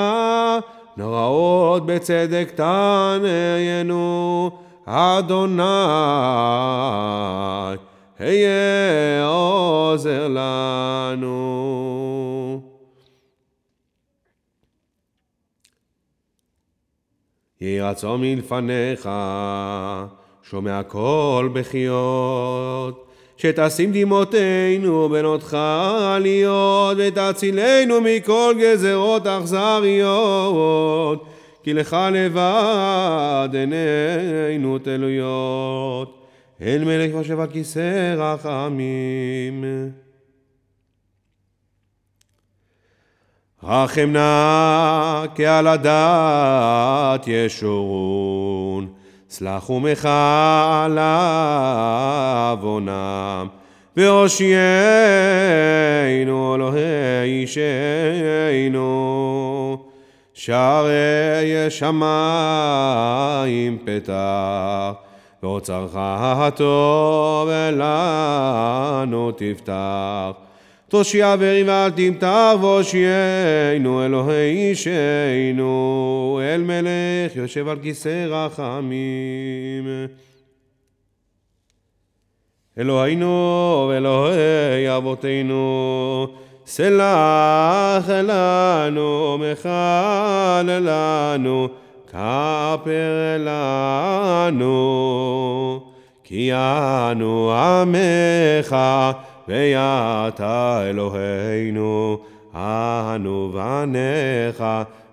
נוראות 0.98 1.86
בצדק 1.86 2.52
תעניינו. 2.56 4.52
אדוני, 4.86 5.64
יהי 17.62 17.82
רצון 17.82 18.22
מלפניך, 18.22 19.10
שומע 20.44 20.84
קול 20.84 21.50
בחיות, 21.54 23.06
שתשים 23.38 23.92
דמעותינו 23.94 25.10
בנותך 25.10 25.58
עליות, 26.16 26.98
ותצילנו 27.00 28.02
מכל 28.02 28.56
גזרות 28.60 29.28
אכזריות. 29.28 31.26
כי 31.64 31.74
לך 31.74 31.98
לבד 32.12 33.50
עינינו 33.54 34.80
תלויות, 34.80 36.28
אל 36.62 36.84
מלך 36.86 37.12
יושב 37.12 37.40
על 37.40 37.48
כיסא 37.48 38.16
רחמים. 38.18 39.64
רחם 43.64 44.10
נא 44.12 45.26
כעל 45.36 45.68
הדעת 45.68 47.28
ישורון, 47.28 48.88
סלח 49.30 49.70
ומחה 49.70 50.88
עוונם, 52.52 53.48
והושיענו 53.98 54.56
אלוהי 56.56 57.46
אישנו, 58.62 59.78
שערי 60.34 61.70
שמיים 61.70 63.78
פתח, 63.86 64.92
ואוצרך 65.44 65.92
הטוב 65.96 67.50
לנו 67.72 69.32
תפתח. 69.32 70.51
תושיע 70.92 71.36
ורי 71.40 71.64
ואל 71.64 71.90
תמתח 71.92 72.56
והושיענו 72.62 74.06
אלוהי 74.06 74.70
אישנו, 74.70 76.40
אל 76.44 76.64
מלך 76.64 77.36
יושב 77.36 77.68
על 77.68 77.78
כיסא 77.82 78.26
רחמים. 78.30 79.88
אלוהינו 82.78 83.88
ואלוהי 83.90 84.98
אבותינו, 84.98 86.28
סלח 86.66 88.10
לנו, 88.10 89.38
מחל 89.38 90.80
לנו, 90.82 91.68
כפר 92.08 93.38
לנו, 93.40 94.70
כי 96.24 96.54
אנו 96.54 97.54
עמך, 97.54 98.76
ואתה 99.48 100.82
אלוהינו, 100.90 102.18
אנו 102.56 103.52
בניך, 103.54 104.64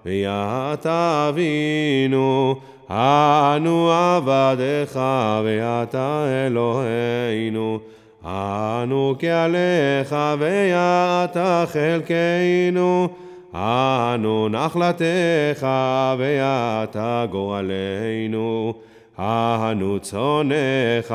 ואתה 0.06 1.26
אבינו, 1.28 2.54
אנו 2.90 3.90
עבדיך 3.92 5.00
ואתה 5.44 6.24
אלוהינו, 6.46 7.78
אנו 8.24 9.14
כעליך 9.18 10.16
ואתה 10.38 11.64
חלקנו, 11.66 13.08
אנו 13.54 14.48
נחלתך 14.48 15.66
ואתה 16.18 17.26
גורלנו, 17.30 18.74
אנו 19.18 19.98
צונך 20.00 21.14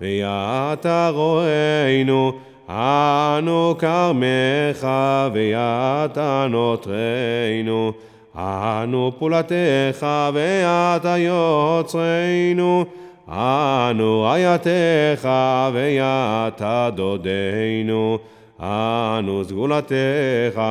ואתה 0.00 1.10
רואינו, 1.14 2.32
אנו 2.68 3.74
כרמך 3.78 4.88
ואתה 5.32 6.46
נותרנו. 6.50 7.92
אנו 8.38 9.12
פעולתך 9.18 10.06
ואתה 10.32 11.16
יוצרנו, 11.18 12.84
אנו 13.28 14.22
רעייתך 14.22 15.28
ואתה 15.72 16.90
דודנו, 16.94 18.18
אנו 18.60 19.44
סגולתך 19.44 20.62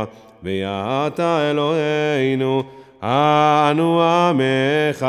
ואתה 0.44 1.52
אלוהינו, 1.52 2.64
אנו 3.04 4.02
עמך 4.02 5.06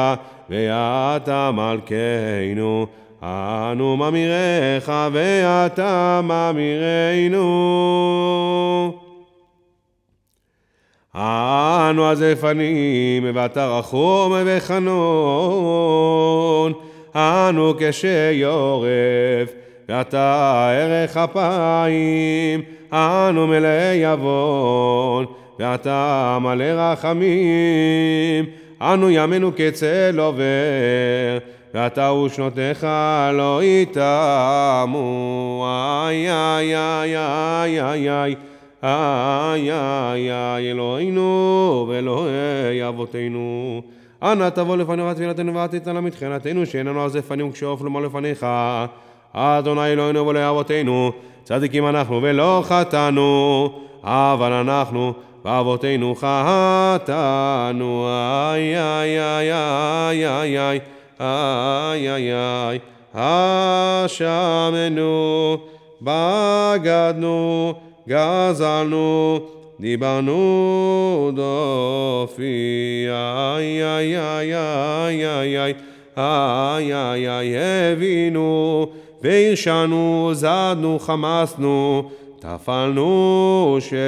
ואתה 0.51 1.51
מלכנו, 1.55 2.87
אנו 3.23 3.97
ממירך 3.97 4.93
ואתה 5.13 6.21
ממירנו. 6.25 7.49
אנו 11.15 12.11
הזפנים, 12.11 13.27
ואתה 13.35 13.79
רחום 13.79 14.33
וחנון, 14.47 14.93
אנו 17.15 17.75
כשיורף, 17.79 19.53
ואתה 19.89 20.69
ערך 20.73 21.17
אפיים, 21.17 22.63
אנו 22.93 23.47
מלאי 23.47 24.05
עוון, 24.05 25.27
ואתה 25.59 26.39
מלא 26.41 26.65
רחמים, 26.65 28.45
אנו 28.81 29.11
ימינו 29.11 29.51
כצל 29.57 30.19
עובר, 30.19 31.39
ואתה 31.75 32.13
ושנותיך 32.13 32.87
לא 33.33 33.61
יתמו, 33.63 35.67
איי 35.69 36.31
איי 36.31 36.77
איי 36.77 37.17
איי 37.17 37.81
איי 37.81 38.09
איי 38.09 38.35
איי 38.83 39.73
איי 39.73 40.33
איי 40.33 40.71
אלוהינו 40.71 41.87
ואלוהי 41.89 42.89
אבותינו. 42.89 43.83
אנא 44.23 44.49
תבוא 44.49 44.77
לפניך 44.77 45.15
תפילתנו 45.15 45.55
ותיתן 45.55 45.95
לה 45.95 46.01
מתחינתנו 46.01 46.67
שאין 46.67 46.87
לנו 46.87 47.05
עז 47.05 47.17
לפנים 47.17 47.53
כשעוף 47.53 47.83
לומר 47.83 48.01
לפניך. 48.01 48.47
אדוני 49.33 49.87
אלוהינו 49.87 50.27
ואלוהי 50.27 50.49
אבותינו 50.49 51.13
צדיקים 51.45 51.87
אנחנו 51.87 52.23
ולא 52.23 52.63
חטאנו 52.65 53.71
אבל 54.05 54.53
אנחנו 54.53 55.13
ואבותינו 55.45 56.15
חטאנו 56.15 58.09
איי 58.09 58.79
איי 58.79 59.21
איי 59.21 60.27
איי 60.27 60.59
איי 60.59 60.81
איי 61.21 62.15
איי 62.15 62.35
איי 62.35 62.79
אשמנו 64.05 65.57
בגדנו 66.03 67.75
גזלנו, 68.09 69.41
דיברנו 69.81 71.31
דופי, 71.35 73.07
איי 73.09 73.85
איי 73.85 74.19
איי 74.19 74.57
איי 74.57 75.27
איי 75.27 75.57
איי 75.57 75.75
איי 76.17 76.95
איי 76.95 77.29
איי 77.29 77.57
הבינו, 77.93 78.87
והרשענו, 79.23 80.31
זדנו, 80.33 80.99
חמסנו, 80.99 82.11
טפלנו 82.39 83.77
שקר, 83.81 83.99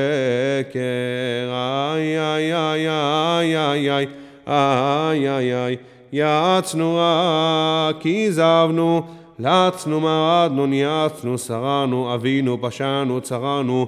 איי 1.53 2.21
איי 2.21 2.55
איי 2.55 2.89
איי 2.89 3.59
איי 3.59 4.07
איי 4.47 5.29
איי 5.29 5.65
איי 5.65 5.77
יעצנו 6.13 6.99
רק, 7.01 7.97
כיזבנו, 8.01 9.03
לצנו, 9.39 10.01
מרדנו, 10.01 10.67
ניאצנו, 10.67 11.39
שרנו, 11.39 12.15
אבינו, 12.15 12.59
פשענו, 12.61 13.21
צרנו, 13.21 13.87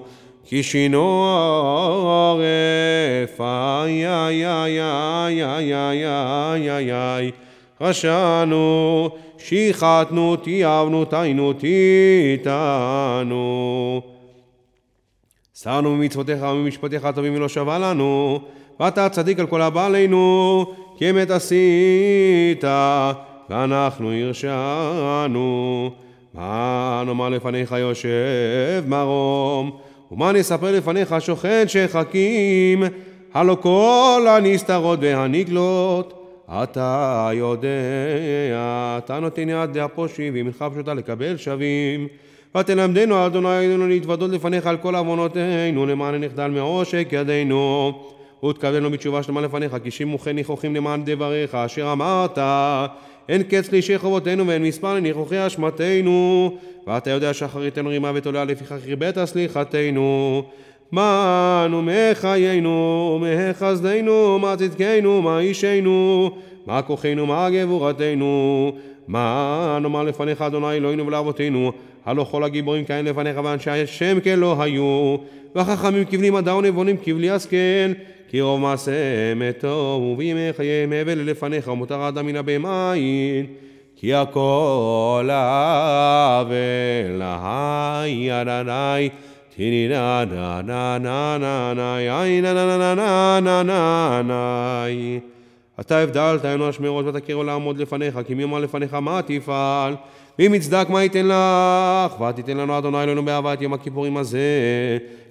כשינו 0.49 0.99
עורף, 1.83 3.41
איי 3.41 4.09
איי 4.09 4.47
איי 4.47 4.81
איי 4.81 5.45
איי 5.45 5.75
איי 5.75 6.71
איי 6.71 6.93
איי 6.93 7.31
רשענו, 7.81 9.09
שיחתנו, 9.39 10.37
תיעבנו, 10.37 11.05
תיינו, 11.05 11.53
תיתנו. 11.53 13.33
סרנו 15.63 15.97
ממצוותיך 15.97 16.43
וממשפטיך 16.43 17.05
הטובים 17.05 17.35
ולא 17.35 17.49
שווה 17.49 17.79
לנו, 17.79 18.41
ואתה 18.81 19.09
צדיק 19.09 19.41
על 19.41 19.47
כל 19.47 19.63
הבא 19.63 19.87
עלינו, 19.87 20.67
כי 20.97 21.11
אמת 21.11 21.31
עשית. 21.31 22.65
ואנחנו 23.51 24.13
הרשענו. 24.13 25.91
מה 26.35 27.03
נאמר 27.07 27.29
לפניך 27.29 27.75
יושב 27.79 28.85
מרום, 28.87 29.71
ומה 30.13 30.33
נספר 30.33 30.73
לפניך 30.73 31.15
שוכן 31.19 31.65
שחכים, 31.69 32.83
הלא 33.35 33.57
כל 33.61 34.27
הנסתרות 34.29 34.99
והנגלות. 35.03 36.29
אתה 36.49 37.31
יודע, 37.33 37.69
אתה 38.99 39.21
נותן 39.21 39.49
יד 39.49 39.77
להפושעים 39.77 40.35
וימינך 40.35 40.65
פשוטה 40.73 40.95
לקבל 40.95 41.37
שווים. 41.37 42.09
ותלמדנו, 42.57 43.27
אדוני 43.27 43.49
אלוהינו, 43.49 43.89
להתוודות 43.89 44.31
לפניך 44.31 44.67
על 44.67 44.77
כל 44.77 44.95
עוונותינו, 44.95 45.87
למען 45.87 46.25
נחדל 46.25 46.49
מעושק 46.49 47.09
ידינו. 47.13 47.93
ותקבלנו 48.49 48.91
בתשובה 48.91 49.23
שלמה 49.23 49.41
לפניך, 49.41 49.77
כי 49.83 49.91
שימוכי 49.91 50.33
ניחוחים 50.33 50.77
למען 50.77 51.03
דבריך, 51.05 51.55
אשר 51.55 51.93
אמרת, 51.93 52.39
אין 53.29 53.43
קץ 53.43 53.73
לאישי 53.73 53.99
חובותינו 53.99 54.47
ואין 54.47 54.63
מספר 54.63 54.95
לניחוחי 54.95 55.47
אשמתנו. 55.47 56.51
ואתה 56.87 57.11
יודע 57.11 57.35
שאחריתנו 57.35 57.91
רימה 57.91 58.13
ותולעה 58.15 58.45
לפיכך 58.45 58.77
הרבית 58.89 59.25
סליחתנו. 59.25 60.43
מה 60.93 61.63
אנו 61.67 61.83
מחיינו, 61.83 63.21
מחסדנו, 63.23 64.39
מה 64.39 64.57
צדקנו, 64.57 65.23
מה 65.23 65.39
אישנו, 65.39 66.31
מה 66.67 66.83
כוחנו, 66.83 67.27
מה 67.27 67.49
גבורתנו. 67.51 68.73
מה 69.09 69.79
נאמר 69.83 70.03
לפניך, 70.03 70.43
אדוני 70.43 70.73
אלוהינו 70.73 71.07
ולאבותינו, 71.07 71.73
הלא 72.05 72.27
כל 72.31 72.45
הגיבורים 72.45 72.85
כאין 72.85 73.05
לפניך 73.05 73.41
ואנשי 73.45 73.71
השם 73.71 74.21
כלא 74.21 74.63
היו, 74.63 75.17
והחכמים 75.55 76.05
כבלי 76.05 76.31
מדע 76.31 76.55
ונבונים 76.55 76.97
כבלי 77.05 77.31
השכל. 77.31 77.93
כי 78.29 78.41
רוב 78.41 78.61
מעשיהם 78.61 79.43
טוב, 79.61 80.03
ובימי 80.03 80.53
חייהם 80.57 80.93
הבל 80.93 81.19
לפניך, 81.19 81.69
ומותר 81.69 82.01
האדם 82.01 82.27
מן 82.27 82.37
הבהמה 82.37 82.93
אין. 82.95 83.47
כי 83.97 84.15
הכל 84.15 85.29
אבל, 85.31 87.23
היי 87.23 88.43
אדוני, 88.43 89.09
תיני 89.57 89.89
נה 89.89 90.25
נה 90.25 90.63
נה 90.63 90.99
נה 90.99 91.39
נה 91.39 91.75
נה 91.75 91.99
נה 92.43 92.53
נה 92.53 92.95
נה 92.95 93.41
נה 93.41 93.63
נה 93.63 94.23
נה 94.23 94.85
אתה 95.81 95.99
הבדלת 95.99 96.45
אנוש 96.45 96.81
מראש 96.81 97.07
ותכירו 97.07 97.45
לעמוד 97.45 97.79
לפניך, 97.79 98.19
כי 98.27 98.35
מי 98.35 98.45
אמר 98.45 98.59
לפניך 98.59 98.95
מה 98.95 99.21
תפעל? 99.27 99.95
ואם 100.39 100.55
יצדק 100.55 100.87
מה 100.89 101.03
ייתן 101.03 101.27
לך? 101.27 102.21
ותיתן 102.21 102.57
לנו 102.57 102.79
אדוני 102.79 103.03
אלוהינו 103.03 103.25
באהבה 103.25 103.53
את 103.53 103.63
יום 103.63 103.73
הכיפורים 103.73 104.17
הזה. 104.17 104.39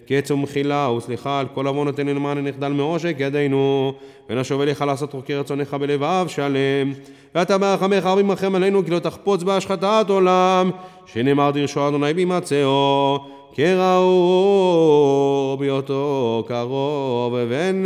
קץ 0.08 0.32
ומחילה 0.32 0.92
וסליחה 0.92 1.40
על 1.40 1.46
כל 1.54 1.68
עוונותינו 1.68 2.14
למען 2.14 2.48
נחדל 2.48 2.68
מעושק 2.68 3.16
ידינו, 3.20 3.94
ונשוב 4.30 4.62
אליך 4.62 4.82
לעשות 4.82 5.12
חוקי 5.12 5.36
רצונך 5.36 5.74
בלבב 5.74 6.26
שלם. 6.28 6.94
ואתה 7.36 7.58
ברחמך 7.58 8.10
ובמחם 8.14 8.56
עלינו 8.56 8.86
כי 8.86 8.92
לא 8.92 9.00
תחפוץ 9.00 9.44
בהשחתת 9.44 10.06
עולם, 10.10 10.72
שנאמר 11.06 11.52
דרשו 11.52 11.88
אדוני 11.88 12.14
בהימצאו. 12.14 13.20
כראו 13.54 15.56
בהיותו 15.60 16.44
קרוב 16.48 17.36
ונאמר 17.50 17.84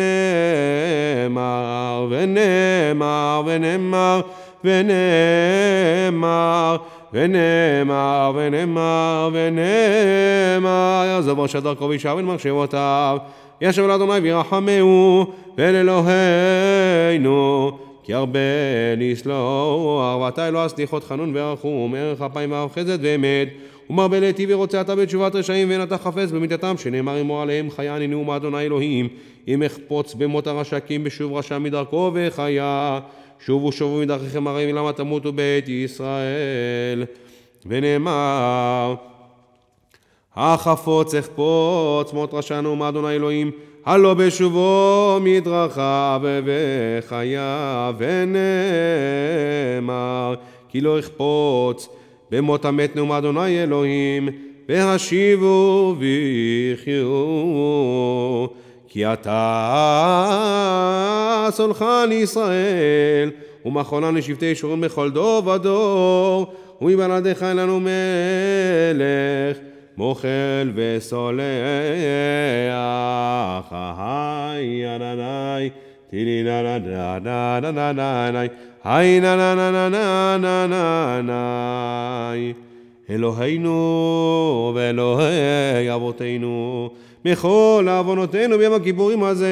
ונאמר 2.09 3.41
ונאמר 3.45 4.21
ונאמר 4.63 6.77
ונאמר 7.15 8.31
ונאמר 8.35 9.29
ונאמר 9.33 11.03
יעזוב 11.05 11.39
ראש 11.39 11.55
דרכו 11.55 11.89
וישאר 11.89 12.15
בין 12.15 12.25
מחשבותיו. 12.25 13.17
ישב 13.61 13.85
לאדוני 13.85 14.19
וירחמהו 14.19 15.25
ולאלוהינו 15.57 16.51
כי 18.03 18.13
הרבה 18.13 18.39
לסלוח 18.97 20.21
ועתה 20.21 20.47
אלוה 20.47 20.67
סליחות 20.67 21.03
חנון 21.03 21.31
ורחום 21.33 21.95
ערך 21.95 22.21
אפיים 22.21 22.51
ואף 22.51 22.73
חסד 22.73 22.97
ואמת. 23.01 23.47
ומרבה 23.89 24.19
להיטיב 24.19 24.49
ורוצה 24.51 24.81
אתה 24.81 24.95
בתשובת 24.95 25.35
רשעים 25.35 25.69
ואין 25.69 25.83
אתה 25.83 25.97
חפץ 25.97 26.31
במיתתם 26.31 26.75
שנאמר 26.77 27.21
אמור 27.21 27.41
עליהם 27.41 27.69
חיה 27.69 27.95
אני 27.95 28.07
נאום 28.07 28.31
אדוני 28.31 28.61
אלוהים. 28.61 29.07
אם 29.47 29.63
אחפוץ 29.63 30.13
במות 30.13 30.47
הרשעים 30.47 31.03
בשוב 31.03 31.33
רשע 31.33 31.57
מדרכו 31.57 32.11
וחיה 32.13 32.99
שובו 33.39 33.71
שובו 33.71 33.97
מדרככם 33.97 34.47
הרי 34.47 34.73
למה 34.73 34.93
תמותו 34.93 35.33
בית 35.33 35.69
ישראל 35.69 37.05
ונאמר 37.65 38.95
החפוץ 40.35 41.15
אחפוץ 41.15 42.13
מות 42.13 42.33
רשע 42.33 42.61
נאום 42.61 42.83
אדוני 42.83 43.15
אלוהים 43.15 43.51
הלא 43.85 44.13
בשובו 44.13 45.17
מדרכיו 45.21 46.21
וחיה 46.45 47.91
ונאמר 49.77 50.35
כי 50.69 50.81
לא 50.81 50.99
אחפוץ 50.99 51.89
במות 52.31 52.65
המת 52.65 52.95
נאום 52.95 53.11
אדוני 53.11 53.63
אלוהים, 53.63 54.29
והשיבו 54.69 55.95
ויחיו. 55.99 57.05
כי 58.95 59.05
אתה 59.05 59.37
סולחן 61.51 62.09
ישראל, 62.11 63.31
ומכונה 63.65 64.11
לשבטי 64.11 64.45
ישורון 64.45 64.81
בכל 64.81 65.11
דור 65.11 65.47
ודור, 65.47 66.53
ומבלעדיך 66.81 67.43
אין 67.43 67.57
לנו 67.57 67.79
מלך, 67.79 69.57
מוכל 69.97 70.27
וסולח. 70.75 71.33
היי 73.71 74.95
אדוני, 74.95 75.69
תילי 76.09 76.43
נה 76.43 76.61
נה 76.61 77.19
נה 77.19 77.59
נה 77.59 77.71
נה 77.71 78.31
נה 78.31 78.41
היי 78.83 79.19
נה 79.19 79.35
נה 79.35 79.55
נה 79.55 79.71
נה 79.71 79.89
נה 79.89 80.37
נה 80.37 80.67
נה 80.67 81.21
נה 81.23 82.33
אלוהינו 83.09 84.71
ואלוהי 84.75 85.93
אבותינו 85.93 86.89
מכל 87.25 87.87
עוונותינו 87.89 88.57
ביום 88.57 88.73
הכיפורים 88.73 89.23
הזה 89.23 89.47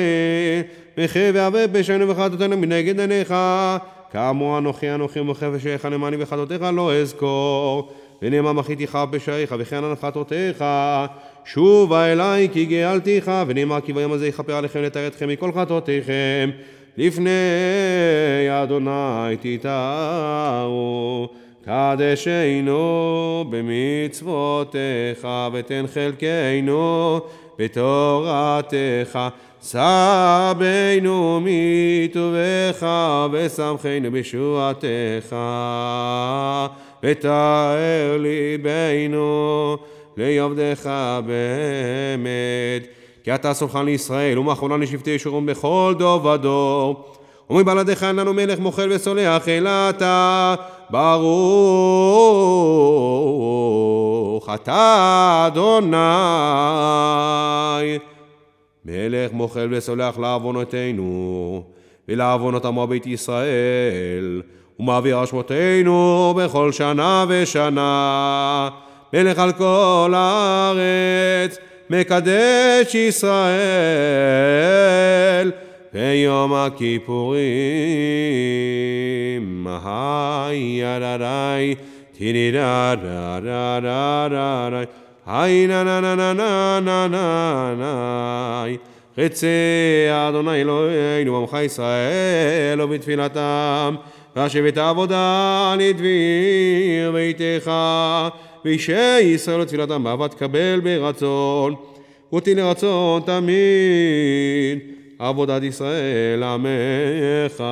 מחה 0.98 1.20
ועבה 1.34 1.68
פשענו 1.68 2.08
וחטאותינו 2.08 2.58
מנגד 2.58 3.00
עיניך 3.00 3.34
כאמור 4.12 4.58
אנוכי 4.58 4.92
אנוכי 4.92 5.20
ומחה 5.20 5.50
ושעך 5.52 5.86
למעני 5.86 6.18
וחטאותיך 6.20 6.62
לא 6.74 6.96
אזכור. 6.96 7.92
ונאמר 8.22 8.54
מחיתיך 8.54 8.98
פשעיך 9.12 9.56
וכן 9.60 9.84
על 9.84 9.96
חטאותיך. 9.96 10.64
שובה 11.46 12.12
אליי 12.12 12.50
כי 12.54 12.66
גאלתיך. 12.66 13.32
ונאמר 13.48 13.82
כי 13.82 13.94
ביום 13.94 14.12
הזה 14.12 14.28
יכפר 14.28 14.56
עליכם 14.56 14.82
לתאר 14.82 15.08
אתכם 15.08 15.30
מכל 15.30 15.52
חטאותיכם. 15.52 16.50
לפני 16.98 17.30
אדוני 18.50 19.38
תתארו, 19.42 21.28
קדשנו 21.66 23.46
במצוותיך, 23.50 25.28
ותן 25.54 25.86
חלקנו 25.94 27.22
בתורתך. 27.60 29.20
סבנו 29.62 31.42
מטובך, 31.44 32.88
ושמחנו 33.32 34.12
בשועתך. 34.12 35.36
ותאר 37.04 38.18
ליבנו 38.20 39.78
לעבדך 40.18 40.90
באמת. 41.26 42.88
כי 43.24 43.36
אתה 43.36 43.54
סולחן 43.54 43.86
לישראל, 43.86 44.40
ומאחרונה 44.40 44.78
לשבטי 44.78 45.10
ישורון 45.10 45.46
בכל 45.46 45.96
דור 45.98 46.26
ודור. 46.26 47.06
ומבלעדיך 47.50 48.04
אין 48.04 48.16
לנו 48.16 48.34
מלך 48.34 48.60
מוחל 48.60 48.92
וסולח, 48.92 49.50
אלא 49.50 49.90
אתה 49.90 50.56
ברוך 54.34 54.50
אתה 54.54 55.44
אדוני. 55.48 55.98
מלך 58.86 59.32
מוחל 59.32 59.68
וסולח 59.72 60.20
לעוונותינו, 60.20 61.64
ולעוונות 62.08 62.66
עמו 62.66 62.88
בית 62.88 63.08
ישראל, 63.08 64.42
ומעביר 64.80 65.24
אשמותינו 65.24 66.34
בכל 66.38 66.72
שנה 66.72 67.26
ושנה. 67.30 68.70
מלך 69.14 69.40
על 69.40 69.52
כל 69.52 70.14
הארץ, 70.16 71.58
מקדש 71.90 72.96
ישראל 72.96 73.92
ביום 75.94 76.54
הכיפורים. 76.54 77.44
היי 79.84 80.82
ידעי 80.82 81.76
תיני 82.18 82.52
דה 82.52 82.94
דה 83.04 83.40
דה 83.40 83.80
דה 83.82 84.28
דה 84.30 84.70
דה 84.72 84.84
היי 85.26 85.68
נה 85.68 85.84
נה 85.84 86.02
נה 86.02 86.16
נה 86.16 86.34
נה 86.34 86.80
נה 86.80 87.08
נה 87.08 87.76
נה 87.78 88.66
חצי 89.20 89.48
אדוני 90.12 90.62
אלוהינו 90.62 91.38
עמך 91.38 91.58
ישראל 91.66 92.82
ובתפילתם 92.82 93.96
והשב 94.36 94.66
את 94.66 94.78
העבודה 94.78 95.76
לדביר 95.80 97.12
ביתך 97.14 97.72
ואישי 98.66 99.20
ישראל 99.20 99.62
לתפילתם 99.62 100.04
באהבה 100.04 100.28
תקבל 100.28 100.80
ברצון, 100.84 101.76
אותי 102.34 102.56
לרצון 102.56 103.22
תמיד. 103.26 104.80
עבודת 105.20 105.64
ישראל 105.64 106.44
עמך 106.44 107.64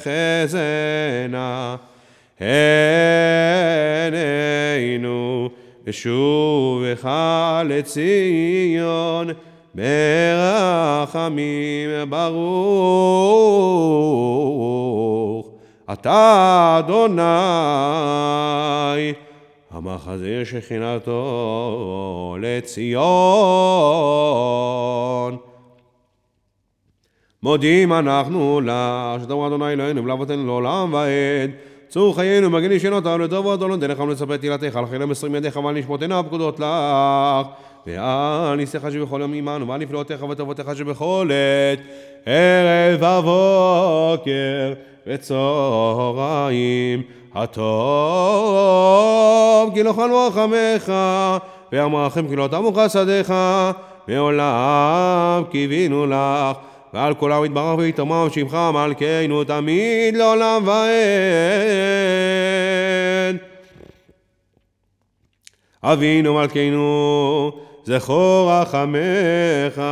ותחזנה 0.00 1.76
עינינו 4.76 5.48
ושובך 5.84 7.10
לציון 7.64 9.28
ברחמים 11.04 11.90
ברוך 12.10 12.64
אתה 15.92 16.76
אדוני, 16.78 17.22
המחזיר 19.70 20.44
שכינתו 20.44 22.36
לציון. 22.40 23.04
מודים 27.42 27.92
אנחנו 27.92 28.60
לך, 28.60 29.22
שתאמר 29.22 29.46
אדוני 29.46 29.72
אלוהינו 29.72 30.04
ולאבותינו 30.04 30.46
לעולם 30.46 30.92
ועד. 30.92 31.50
צור 31.94 32.14
חיינו, 32.14 32.50
מגן 32.50 32.70
אישנו 32.70 32.96
אותנו 32.96 33.18
לטוב 33.18 33.46
ואדונו, 33.46 33.76
נותן 33.76 33.90
לך 33.90 34.00
ולספר 34.00 34.36
תהילתך, 34.36 34.76
על 34.76 34.86
חילם 34.86 35.10
עשרים 35.10 35.34
ידיך 35.34 35.56
ועל 35.56 35.74
נשמותינו 35.74 36.18
הפקודות 36.18 36.60
לך. 36.60 37.46
ועל 37.86 38.56
ניסיך 38.56 38.92
שבכל 38.92 39.18
יום 39.20 39.34
עמנו, 39.34 39.68
ועל 39.68 39.80
נפלאותיך 39.80 40.22
וטובותיך 40.22 40.76
שבכל 40.76 41.30
עת, 41.32 41.80
ערב 42.26 43.24
ובוקר. 43.24 44.72
וצהריים 45.06 47.02
הטוב 47.34 47.64
כי 49.74 49.82
לא 49.82 49.92
חלו 49.92 50.26
רחמך 50.26 50.92
וירמרחם 51.72 52.28
כי 52.28 52.36
לא 52.36 52.48
תמו 52.48 52.72
חסדיך 52.72 53.34
מעולם 54.08 55.42
קיווינו 55.50 56.06
לך 56.06 56.56
ועל 56.94 57.14
כל 57.14 57.32
העם 57.32 57.44
יתברך 57.44 57.78
ויתרומם 57.78 58.26
שמך 58.30 58.58
מלכנו 58.74 59.44
תמיד 59.44 60.16
לעולם 60.16 60.62
ועד 60.64 60.84
אבינו 65.82 66.34
מלכנו 66.34 67.52
זכור 67.84 68.50
רחמך 68.52 69.82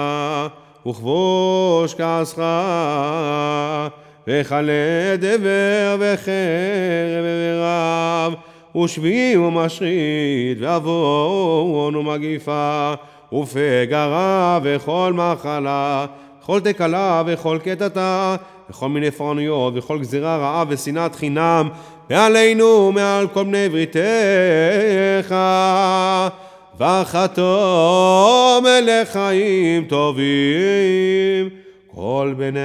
וכבוש 0.87 1.95
כעסך, 1.95 2.43
וכלה 4.27 5.17
דבר 5.19 5.97
וחרב 5.99 7.25
ורב, 7.25 8.35
ושבי 8.85 9.37
ומשחית, 9.37 10.59
ועוון 10.61 11.97
ומגיפה, 11.97 12.95
ופגע 13.33 14.07
רע 14.07 14.59
וכל 14.63 15.13
מחלה, 15.17 16.07
כל 16.47 16.61
תקלה 16.61 17.23
וכל 17.27 17.59
קטטה, 17.65 18.37
וכל 18.71 18.89
מיני 18.89 19.11
פרענויות, 19.11 19.75
וכל 19.77 19.99
גזירה 19.99 20.37
רעה 20.37 20.65
ושנאת 20.69 21.15
חינם, 21.15 21.69
מעלינו 22.11 22.65
ומעל 22.65 23.29
כל 23.29 23.45
בני 23.45 23.69
בריתך. 23.69 25.35
וחתום 26.81 28.67
אלה 28.67 29.03
חיים 29.05 29.85
טובים, 29.85 31.49
כל 31.95 32.35
בני 32.37 32.61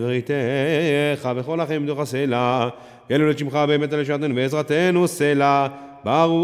בריתך, 0.00 1.28
וכל 1.36 1.60
החיים 1.60 1.86
בתוך 1.86 1.98
הסלע, 1.98 2.68
ילו 3.10 3.28
לשמך 3.28 3.54
באמת 3.54 3.92
על 3.92 4.04
שעתנו 4.04 4.36
ועזרתנו 4.36 5.08
סלע, 5.08 5.66
ברוך 6.04 6.38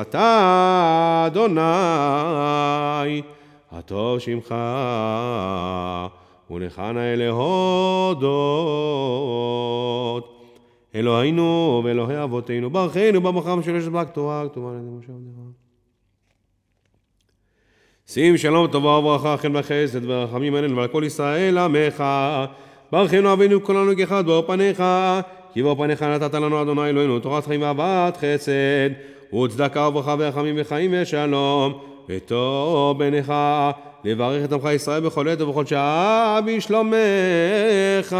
אתה 0.00 1.22
אדוני, 1.26 1.62
הטוב 3.78 4.18
שמך, 4.18 4.54
ולך 6.50 6.78
נאה 6.78 7.16
להודות. 7.16 8.26
אלוהינו 10.94 11.82
ואלוהי 11.84 12.22
אבותינו, 12.22 12.70
ברכנו 12.70 13.20
במוחם 13.20 13.62
של 13.62 13.76
אשת 13.76 13.88
בלק 13.88 14.10
תורה, 14.10 14.44
כתובה 14.48 14.70
על 14.70 14.76
ידי 14.76 14.86
משה 14.98 15.12
עבדך. 15.12 15.38
שים 18.06 18.36
שלום 18.36 18.66
טובה 18.66 18.88
וברכה, 18.90 19.36
חן 19.36 19.56
וחסד 19.56 20.00
ורחמים 20.04 20.54
עלינו 20.54 20.76
ועל 20.76 20.88
כל 20.88 21.02
ישראל 21.06 21.58
עמך. 21.58 22.04
ברכנו 22.92 23.32
אבינו 23.32 23.64
כולנו 23.64 23.96
כאחד 23.96 24.26
באור 24.26 24.46
פניך, 24.46 24.82
כי 25.52 25.62
באור 25.62 25.76
פניך 25.76 26.02
נתת 26.02 26.34
לנו 26.34 26.62
אדוני 26.62 26.88
אלוהינו 26.88 27.20
תורת 27.20 27.46
חיים 27.46 27.62
ואהבת 27.62 28.16
חסד, 28.16 28.90
וצדקה 29.34 29.88
וברכה 29.88 30.14
ורחמים 30.18 30.54
וחיים 30.58 30.94
ושלום, 30.94 31.95
וטוב 32.08 32.98
בעיניך 32.98 33.32
לברך 34.04 34.44
את 34.44 34.52
עמך 34.52 34.64
ישראל 34.74 35.00
בכל 35.00 35.28
עת 35.28 35.40
ובכל 35.40 35.66
שעה 35.66 36.40
בשלומך. 36.46 38.16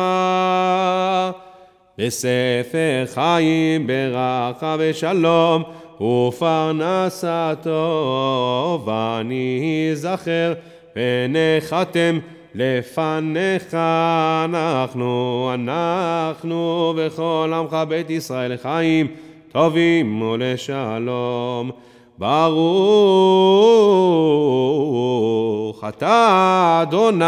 בספר 1.98 3.04
חיים 3.14 3.86
ברכה 3.86 4.76
ושלום 4.78 5.62
ופרנסה 6.00 7.52
טובה 7.62 9.20
ניזכר 9.24 10.54
ונחתם 10.96 12.18
לפניך 12.54 13.74
אנחנו, 14.44 15.50
אנחנו 15.54 16.94
וכל 16.96 17.52
עמך 17.54 17.76
בית 17.88 18.10
ישראל 18.10 18.54
לחיים 18.54 19.06
טובים 19.52 20.22
ולשלום. 20.22 21.70
ברוך 22.18 22.56
אתה 25.88 26.78
אדוני 26.82 27.24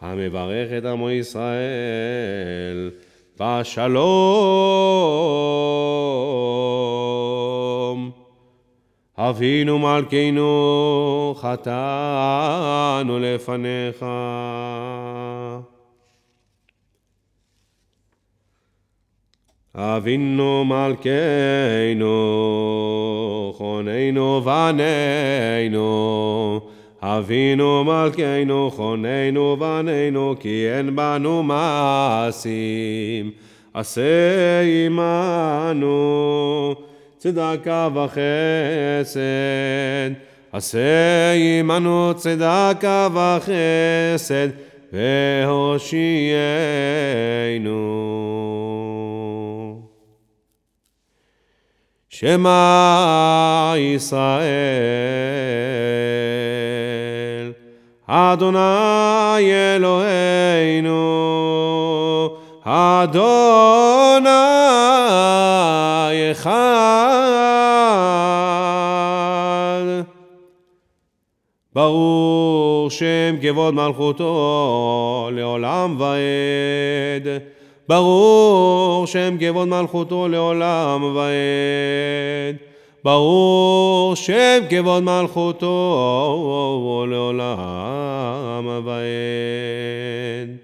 המברך 0.00 0.70
את 0.78 0.84
עמו 0.84 1.10
ישראל 1.10 2.90
בשלום. 3.40 4.02
אבינו 9.18 9.78
מלכנו 9.78 11.34
חטאנו 11.40 13.18
לפניך. 13.18 14.04
אבינו 19.76 20.64
מלכנו 20.64 22.12
חוננו 23.56 24.40
בנינו. 24.40 25.80
אבינו 27.02 27.84
מלכנו 27.84 28.70
חוננו 28.70 29.56
בנינו 29.56 30.34
כי 30.40 30.66
אין 30.70 30.96
בנו 30.96 31.42
מעשים. 31.42 33.30
עשה 33.74 34.60
עמנו 34.86 36.74
צדקה 37.18 37.88
וחסד. 37.94 39.20
עשה 40.52 41.32
עמנו 41.34 42.12
צדקה 42.16 43.08
וחסד 43.14 44.48
והושיענו 44.92 46.32
שמע 52.14 53.72
ישראל 53.76 54.72
אדוני 58.06 58.58
אלוהינו 59.76 60.98
אדוני 62.64 64.30
אחד 66.30 66.52
ברוך 71.74 72.92
שם 72.92 73.36
כבוד 73.42 73.74
מלכותו 73.74 75.30
לעולם 75.32 75.96
ועד 75.98 77.28
ברוך 77.88 79.08
שם 79.08 79.36
כבוד 79.40 79.68
מלכותו 79.68 80.28
לעולם 80.28 81.02
ועד. 81.16 82.56
ברוך 83.04 84.16
שם 84.16 84.60
כבוד 84.70 85.02
מלכותו 85.02 85.66
לעולם 87.10 88.68
ועד. 88.84 90.56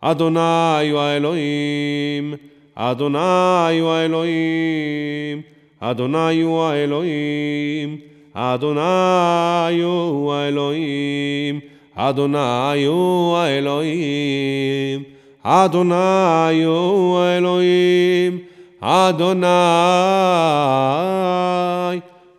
אדוני 0.00 0.90
הוא 0.90 1.00
האלוהים, 1.00 2.34
אדוני 2.74 3.78
הוא 3.80 3.90
האלוהים, 3.90 5.42
אדוני 5.80 6.40
הוא 6.40 6.62
האלוהים, 6.62 7.98
אדוני 8.34 9.82
הוא 9.82 10.32
האלוהים, 10.32 11.60
אדוני 11.94 12.84
הוא 12.84 13.36
האלוהים. 13.36 15.15
אדוני 15.48 16.64
הוא 16.64 17.18
האלוהים, 17.18 18.38
אדוני 18.80 19.46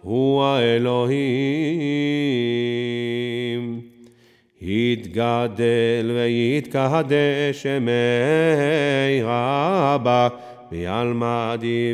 הוא 0.01 0.43
האלוהים. 0.43 1.17
יתגדל 4.61 6.11
ויתקדש 6.15 7.63
שמי 7.63 7.91
רבה, 9.23 10.27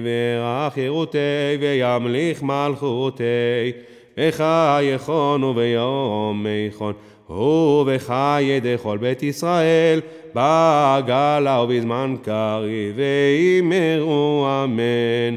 ורח 0.04 0.74
חירותי 0.74 1.18
וימליך 1.60 2.44
מלכותי, 2.44 3.24
וחייכון 4.18 5.44
וביום 5.44 6.44
מיכון. 6.44 6.94
ובחיי 7.30 8.62
כל 8.84 8.98
בית 8.98 9.24
ישראל, 9.24 10.00
בגלה 10.32 11.62
ובזמן 11.64 12.16
קריב, 12.24 12.96
ואמרו 12.96 14.48
אמן. 14.64 15.36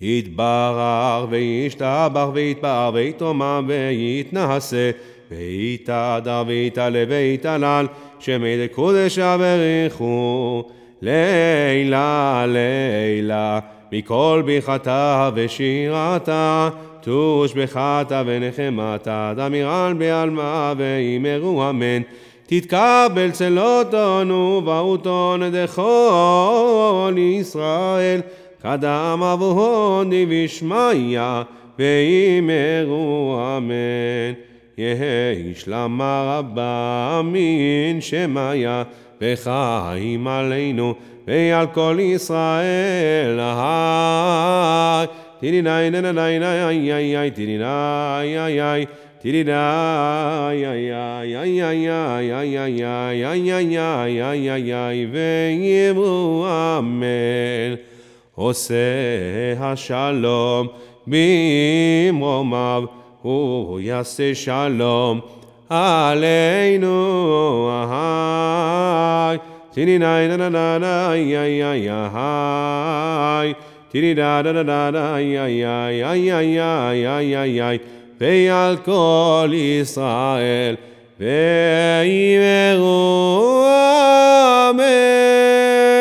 יתברך 0.00 1.26
וישתבח 1.30 2.26
ויתפאר 2.32 2.90
ויתרומם 2.94 3.64
ויתנשא 3.68 4.90
ויתהדר 5.30 6.42
ויתעלה 6.46 7.04
ויתהלל 7.08 7.86
שמי 8.18 8.66
דקודש 8.66 9.18
אבריחו 9.18 10.62
לילה 11.02 12.44
לילה 12.48 13.58
מכל 13.92 14.42
ברכתה 14.46 15.30
ושירתה 15.34 16.68
תושבחתה 17.04 18.22
ונחמתה 18.26 19.32
דמירן 19.36 19.96
בעלמה 19.98 20.72
ואמרו 20.76 21.70
אמן. 21.70 22.02
תתקבל 22.46 23.30
צלותנו 23.32 24.60
ובאותון 24.62 25.42
דכל 25.52 27.14
ישראל. 27.18 28.20
קדם 28.62 29.20
אבוהון 29.32 30.10
דבשמיא 30.10 31.20
ואמרו 31.78 33.38
אמן. 33.56 34.34
יהי 34.78 35.54
שלמה 35.54 36.38
רבה 36.38 37.20
מן 37.24 38.00
שמיא 38.00 38.68
וחיים 39.20 40.28
עלינו 40.28 40.94
ועל 41.26 41.66
כל 41.66 41.96
ישראל 42.00 43.40
היי 45.43 45.61
Tirinai 45.61 45.91
na 45.91 46.01
na 46.01 46.11
na 46.11 46.39
na 46.39 46.67
ay 46.67 46.91
ay 46.91 47.15
ay 47.15 47.31
tirinai 47.31 48.35
ay 48.35 48.59
ay 48.59 48.87
tirinai 49.21 50.59
ay 50.67 50.91
ay 50.91 51.35
ay 51.35 51.61
ay 51.61 51.61
ay 51.63 52.29
ay 52.35 52.57
ay 52.57 52.57
ay 52.59 53.23
ay 53.23 53.47
ay 53.47 53.77
ay 53.79 54.19
ay 54.19 54.49
ay 54.51 54.71
ay 54.73 54.97
ויאמרו 55.11 56.45
אמן 56.79 57.75
עושה 58.35 58.75
השלום 59.59 60.67
במרומיו 61.07 62.83
הוא 63.21 63.79
יעשה 63.79 64.35
שלום 64.35 65.19
עלינו 65.69 66.91
אהי 67.71 69.37
tirinai 69.79 70.27
na 70.27 70.35
na 70.35 70.49
na 70.49 70.65
na 70.81 70.93
ay 71.13 71.29
ay 71.37 71.61
ay 71.61 71.85
ay 71.87 73.47
Tiri 73.93 74.13
da 74.15 74.41
da 74.41 74.51
da 74.53 74.63
da 74.63 74.91
da 74.91 75.13
ay 75.15 75.37
ay 75.37 75.65
ay 75.65 76.03
ay 76.03 76.31
ay 76.31 76.59
ay 76.59 77.07
ay 77.07 77.35
ay 77.35 77.61
ay 77.61 77.77
ועל 78.21 78.77
כל 78.77 79.51
ישראל 79.53 80.75
ויאמרו 81.19 82.89
אמן. 84.69 85.92